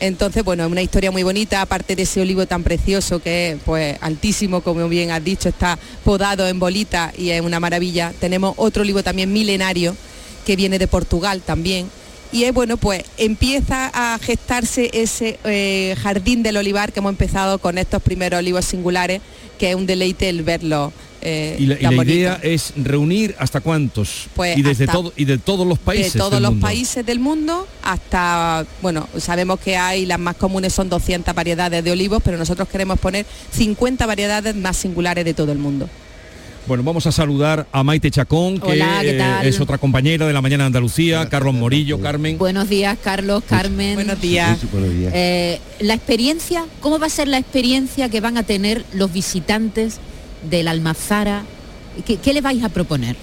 [0.00, 3.58] Entonces, bueno, es una historia muy bonita, aparte de ese olivo tan precioso que es
[3.64, 8.12] pues altísimo, como bien has dicho, está podado en bolita y es una maravilla.
[8.18, 9.96] Tenemos otro olivo también milenario
[10.44, 11.88] que viene de Portugal también.
[12.32, 17.58] Y es bueno, pues empieza a gestarse ese eh, jardín del olivar que hemos empezado
[17.58, 19.20] con estos primeros olivos singulares,
[19.56, 20.92] que es un deleite el verlo.
[21.22, 24.26] Eh, Y la, y idea es reunir hasta cuántos.
[24.34, 26.14] Pues y desde hasta- todo y de todos los países.
[26.14, 26.66] de todos del los mundo.
[26.66, 31.90] países del mundo hasta, bueno, sabemos que hay las más comunes son 200 variedades de
[31.90, 35.88] olivos, pero nosotros queremos poner 50 variedades más singulares de todo el mundo.
[36.64, 40.32] Bueno, vamos a saludar a Maite Chacón, que Hola, ¿qué eh, es otra compañera de
[40.32, 42.38] la Mañana de Andalucía, Carlos Morillo, Carmen.
[42.38, 43.94] Buenos días, Carlos, Carmen.
[43.96, 44.58] Buenos días.
[45.12, 49.98] Eh, la experiencia, ¿cómo va a ser la experiencia que van a tener los visitantes
[50.48, 51.44] de la Almazara?
[52.04, 53.16] ¿Qué, qué le vais a proponer?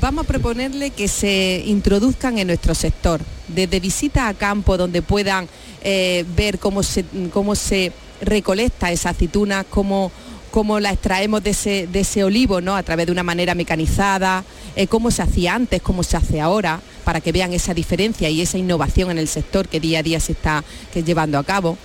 [0.00, 5.48] Vamos a proponerle que se introduzcan en nuestro sector, desde visitas a campo donde puedan
[5.82, 10.12] eh, ver cómo se, cómo se recolecta esa aceituna, cómo,
[10.52, 12.76] cómo la extraemos de ese, de ese olivo, ¿no?
[12.76, 14.44] A través de una manera mecanizada,
[14.76, 18.40] eh, cómo se hacía antes, cómo se hace ahora, para que vean esa diferencia y
[18.40, 20.62] esa innovación en el sector que día a día se está
[20.92, 21.76] que llevando a cabo.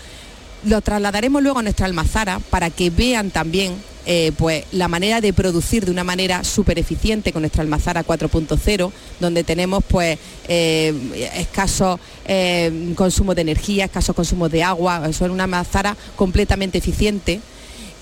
[0.65, 5.31] Lo trasladaremos luego a nuestra almazara para que vean también eh, pues la manera de
[5.31, 8.91] producir de una manera súper eficiente con nuestra almazara 4.0,
[9.21, 15.45] donde tenemos pues eh, escasos eh, consumos de energía, escasos consumos de agua, es una
[15.45, 17.39] almazara completamente eficiente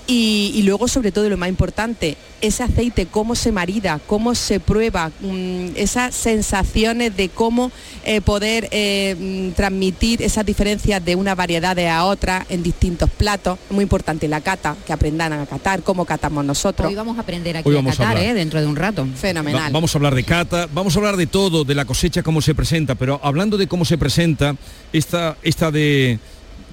[0.06, 4.58] y, y luego, sobre todo, lo más importante, ese aceite, cómo se marida, cómo se
[4.58, 7.70] prueba, mm, esas sensaciones de cómo
[8.04, 13.58] eh, poder eh, mm, transmitir esas diferencias de una variedad a otra en distintos platos.
[13.70, 16.88] Muy importante la cata, que aprendan a catar, cómo catamos nosotros.
[16.88, 18.18] Hoy vamos a aprender aquí Hoy a vamos a catar.
[18.22, 18.34] ¿eh?
[18.34, 19.06] dentro de un rato.
[19.16, 19.66] Fenomenal.
[19.66, 22.42] Va- vamos a hablar de cata, vamos a hablar de todo, de la cosecha, cómo
[22.42, 24.56] se presenta, pero hablando de cómo se presenta,
[24.92, 26.18] esta, esta de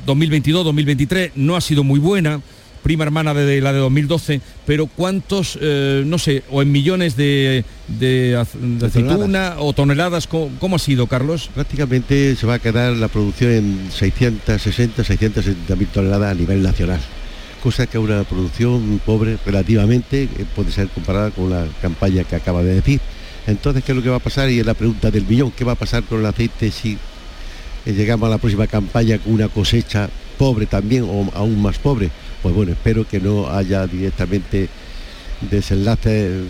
[0.08, 2.42] 2022-2023 no ha sido muy buena,
[2.84, 7.64] prima hermana de la de 2012, pero cuántos, eh, no sé, o en millones de,
[7.88, 11.50] de, de aceituna o toneladas, ¿cómo, cómo ha sido, Carlos?
[11.54, 17.00] Prácticamente se va a quedar la producción en 660, 670 mil toneladas a nivel nacional.
[17.64, 22.36] Cosa que es una producción pobre relativamente, eh, puede ser comparada con la campaña que
[22.36, 23.02] acaba de decir.
[23.48, 24.50] Entonces, ¿qué es lo que va a pasar?
[24.50, 26.98] Y es la pregunta del millón, ¿qué va a pasar con el aceite si
[27.86, 32.12] eh, llegamos a la próxima campaña con una cosecha pobre también o aún más pobre?
[32.42, 34.70] Pues bueno, espero que no haya directamente
[35.50, 36.44] desenlaces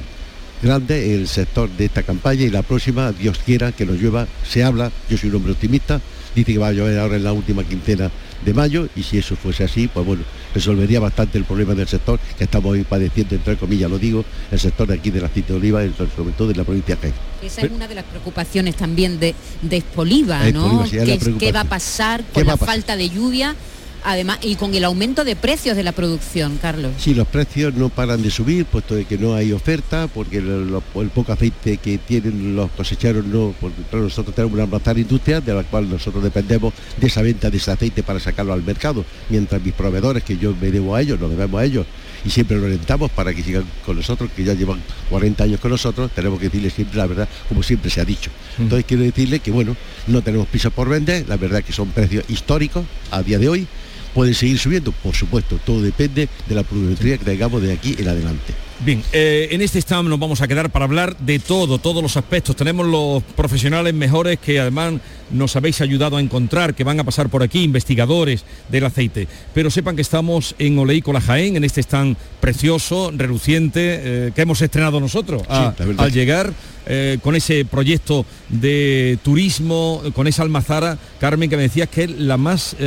[0.61, 4.27] grandes en el sector de esta campaña y la próxima, Dios quiera, que nos llueva,
[4.47, 6.01] se habla, yo soy un hombre optimista,
[6.35, 8.11] dice que va a llover ahora en la última quincena
[8.43, 10.23] de mayo y si eso fuese así, pues bueno,
[10.53, 14.59] resolvería bastante el problema del sector que estamos hoy padeciendo, entre comillas, lo digo, el
[14.59, 17.13] sector de aquí del aceite de oliva, sobre todo de la provincia de Jaén.
[17.41, 20.83] Esa es una de las preocupaciones también de, de Espoliva, De ¿no?
[20.83, 22.75] Espoliva, sí, es la ¿Qué, va a pasar ¿Qué con va la a pasar?
[22.75, 23.55] falta de lluvia?
[24.03, 26.91] Además, y con el aumento de precios de la producción, Carlos.
[26.97, 30.81] Sí, los precios no paran de subir, puesto de que no hay oferta, porque el
[31.13, 35.63] poco aceite que tienen los cosecheros no, porque nosotros tenemos una almazara industrial de la
[35.63, 39.73] cual nosotros dependemos de esa venta de ese aceite para sacarlo al mercado, mientras mis
[39.73, 41.85] proveedores, que yo me debo a ellos, nos debemos a ellos,
[42.25, 45.71] y siempre lo orientamos para que sigan con nosotros, que ya llevan 40 años con
[45.71, 48.31] nosotros, tenemos que decirles siempre la verdad, como siempre se ha dicho.
[48.57, 49.75] Entonces quiero decirle que bueno,
[50.07, 53.67] no tenemos prisa por vender, la verdad que son precios históricos a día de hoy,
[54.13, 58.07] pueden seguir subiendo, por supuesto, todo depende de la productividad que tengamos de aquí en
[58.07, 58.68] adelante.
[58.85, 62.15] Bien, eh, en este stand nos vamos a quedar para hablar de todo, todos los
[62.15, 62.55] aspectos.
[62.55, 64.93] Tenemos los profesionales mejores que además
[65.31, 69.27] nos habéis ayudado a encontrar, que van a pasar por aquí, investigadores del aceite.
[69.53, 74.61] Pero sepan que estamos en Oleícola Jaén, en este stand precioso, reluciente, eh, que hemos
[74.61, 76.05] estrenado nosotros a- la verdad.
[76.05, 76.53] al llegar
[76.91, 82.11] eh, con ese proyecto de turismo, con esa almazara, Carmen, que me decías que es
[82.11, 82.77] la más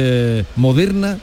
[0.57, 1.19] moderna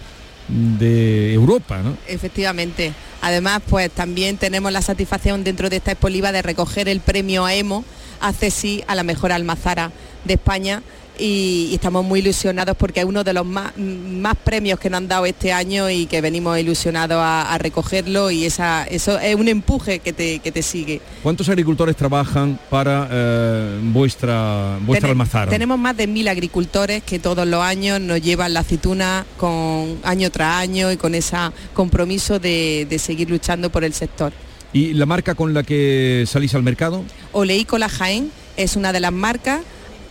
[0.49, 1.97] de Europa, ¿no?
[2.07, 2.93] Efectivamente.
[3.21, 7.85] Además, pues también tenemos la satisfacción dentro de esta expoliva de recoger el premio AEMO,
[8.19, 9.91] hace sí a la mejor almazara
[10.25, 10.81] de España
[11.19, 14.97] y, y estamos muy ilusionados porque es uno de los más, más premios que nos
[14.97, 19.35] han dado este año y que venimos ilusionados a, a recogerlo y esa, eso es
[19.35, 21.01] un empuje que te, que te sigue.
[21.23, 25.49] ¿Cuántos agricultores trabajan para eh, vuestra, vuestra almazara?
[25.49, 30.29] Tenemos más de mil agricultores que todos los años nos llevan la aceituna con año
[30.29, 31.37] tras año y con ese
[31.73, 34.33] compromiso de, de seguir luchando por el sector.
[34.73, 37.03] ¿Y la marca con la que salís al mercado?
[37.31, 39.61] Oleícola Jaén es una de las marcas,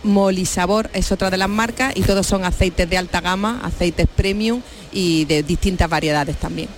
[0.03, 4.61] Molisabor es otra de las marcas y todos son aceites de alta gama, aceites premium
[4.91, 6.69] y de distintas variedades también.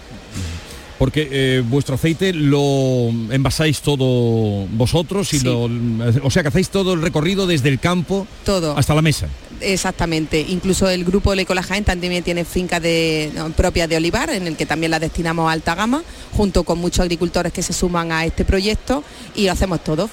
[1.02, 5.46] Porque eh, vuestro aceite lo envasáis todo vosotros y Sí.
[5.48, 5.68] lo,
[6.22, 8.78] o sea que hacéis todo el recorrido desde el campo Todo.
[8.78, 9.28] hasta la mesa.
[9.62, 10.46] Exactamente.
[10.48, 14.56] Incluso el grupo Oleícola Jaén también tiene fincas de, no, propias de olivar, en el
[14.56, 18.24] que también las destinamos a alta gama, junto con muchos agricultores que se suman a
[18.26, 19.04] este proyecto
[19.36, 20.08] y lo hacemos todo.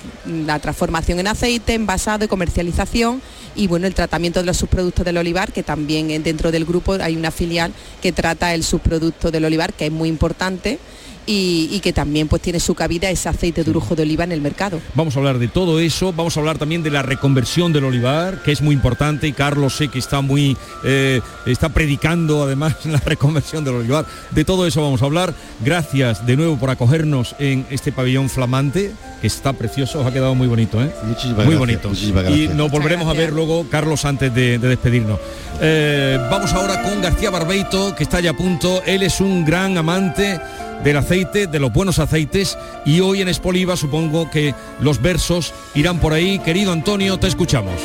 [0.47, 3.21] La transformación en aceite, envasado y comercialización
[3.59, 6.97] y bueno, el tratamiento de los subproductos del olivar, que también eh, dentro del grupo
[7.01, 10.79] hay una filial que trata el subproducto del olivar, que es muy importante.
[11.31, 14.33] Y, y que también pues tiene su cabida ese aceite de orujo de oliva en
[14.33, 14.81] el mercado.
[14.95, 18.43] Vamos a hablar de todo eso, vamos a hablar también de la reconversión del olivar,
[18.43, 22.99] que es muy importante y Carlos sé que está muy, eh, está predicando además la
[23.01, 24.07] reconversión del olivar.
[24.31, 25.35] De todo eso vamos a hablar.
[25.61, 30.35] Gracias de nuevo por acogernos en este pabellón flamante, que está precioso, os ha quedado
[30.35, 30.91] muy bonito, ¿eh?
[31.05, 31.89] Muchísimas muy gracias, bonito.
[31.91, 35.19] muchísimas Y nos volveremos a ver luego, Carlos, antes de, de despedirnos.
[35.61, 38.83] Eh, vamos ahora con García Barbeito, que está ya a punto.
[38.87, 40.41] Él es un gran amante
[40.85, 45.99] del aceite, de los buenos aceites, y hoy en Espoliva supongo que los versos irán
[45.99, 46.39] por ahí.
[46.39, 47.81] Querido Antonio, te escuchamos.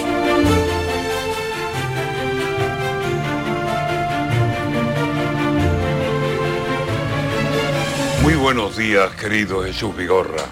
[8.22, 10.46] Muy buenos días, querido Jesús Vigorra.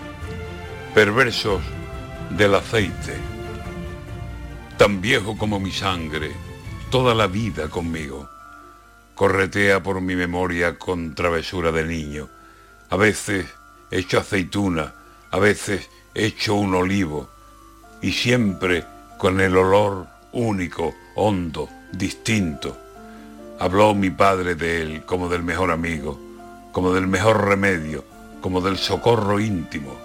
[0.94, 1.62] Perversos
[2.32, 3.16] del aceite.
[4.78, 6.32] Tan viejo como mi sangre,
[6.90, 8.31] toda la vida conmigo.
[9.22, 12.28] Corretea por mi memoria con travesura de niño.
[12.90, 13.46] A veces
[13.92, 14.96] hecho aceituna,
[15.30, 17.30] a veces hecho un olivo,
[18.02, 18.84] y siempre
[19.20, 22.76] con el olor único, hondo, distinto.
[23.60, 26.20] Habló mi padre de él como del mejor amigo,
[26.72, 28.04] como del mejor remedio,
[28.42, 29.96] como del socorro íntimo.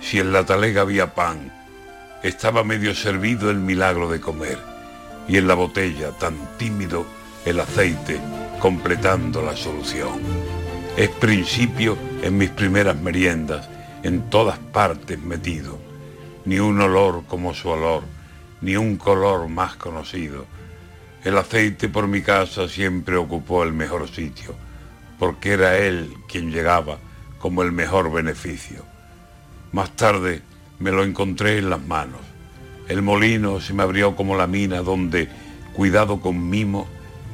[0.00, 1.52] Si en la talega había pan,
[2.24, 4.58] estaba medio servido el milagro de comer,
[5.28, 7.06] y en la botella, tan tímido,
[7.44, 8.18] el aceite,
[8.60, 10.20] completando la solución.
[10.96, 13.68] Es principio en mis primeras meriendas,
[14.02, 15.78] en todas partes metido,
[16.44, 18.02] ni un olor como su olor,
[18.60, 20.46] ni un color más conocido.
[21.24, 24.54] El aceite por mi casa siempre ocupó el mejor sitio,
[25.18, 26.98] porque era él quien llegaba
[27.38, 28.84] como el mejor beneficio.
[29.72, 30.42] Más tarde
[30.78, 32.20] me lo encontré en las manos.
[32.88, 35.28] El molino se me abrió como la mina donde,
[35.74, 36.88] cuidado con mimo,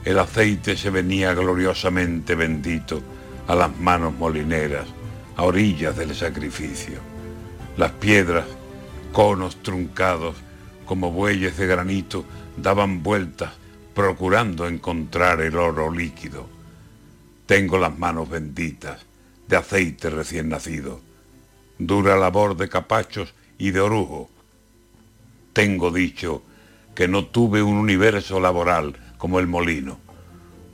[0.06, 3.02] el aceite se venía gloriosamente bendito
[3.48, 4.86] a las manos molineras,
[5.34, 7.00] a orillas del sacrificio.
[7.76, 8.46] Las piedras,
[9.12, 10.36] conos truncados,
[10.84, 12.24] como bueyes de granito,
[12.56, 13.54] daban vueltas
[13.94, 16.46] procurando encontrar el oro líquido.
[17.46, 19.04] Tengo las manos benditas
[19.48, 21.00] de aceite recién nacido,
[21.80, 24.30] dura labor de capachos y de orujo.
[25.52, 26.44] Tengo dicho
[26.94, 29.98] que no tuve un universo laboral como el molino.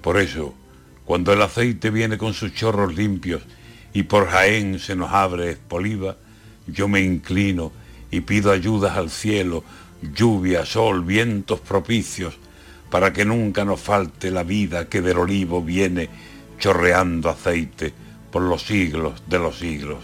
[0.02, 0.54] Por eso,
[1.04, 3.42] cuando el aceite viene con sus chorros limpios
[3.92, 6.16] y por Jaén se nos abre espoliva,
[6.66, 7.72] yo me inclino
[8.10, 9.64] y pido ayudas al cielo,
[10.14, 12.34] lluvia, sol, vientos propicios,
[12.90, 16.08] para que nunca nos falte la vida que del olivo viene
[16.58, 17.92] chorreando aceite
[18.30, 19.98] por los siglos de los siglos.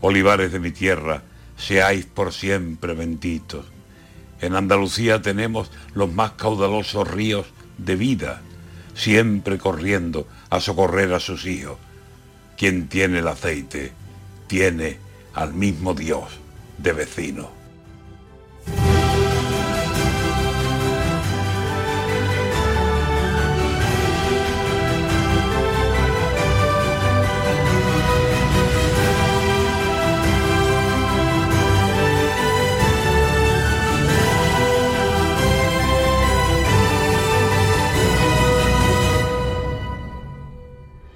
[0.00, 1.22] Olivares de mi tierra,
[1.56, 3.66] seáis por siempre benditos.
[4.40, 7.46] En Andalucía tenemos los más caudalosos ríos
[7.78, 8.42] de vida,
[8.94, 11.78] siempre corriendo a socorrer a sus hijos.
[12.56, 13.92] Quien tiene el aceite,
[14.46, 14.98] tiene
[15.34, 16.24] al mismo Dios
[16.78, 17.61] de vecino.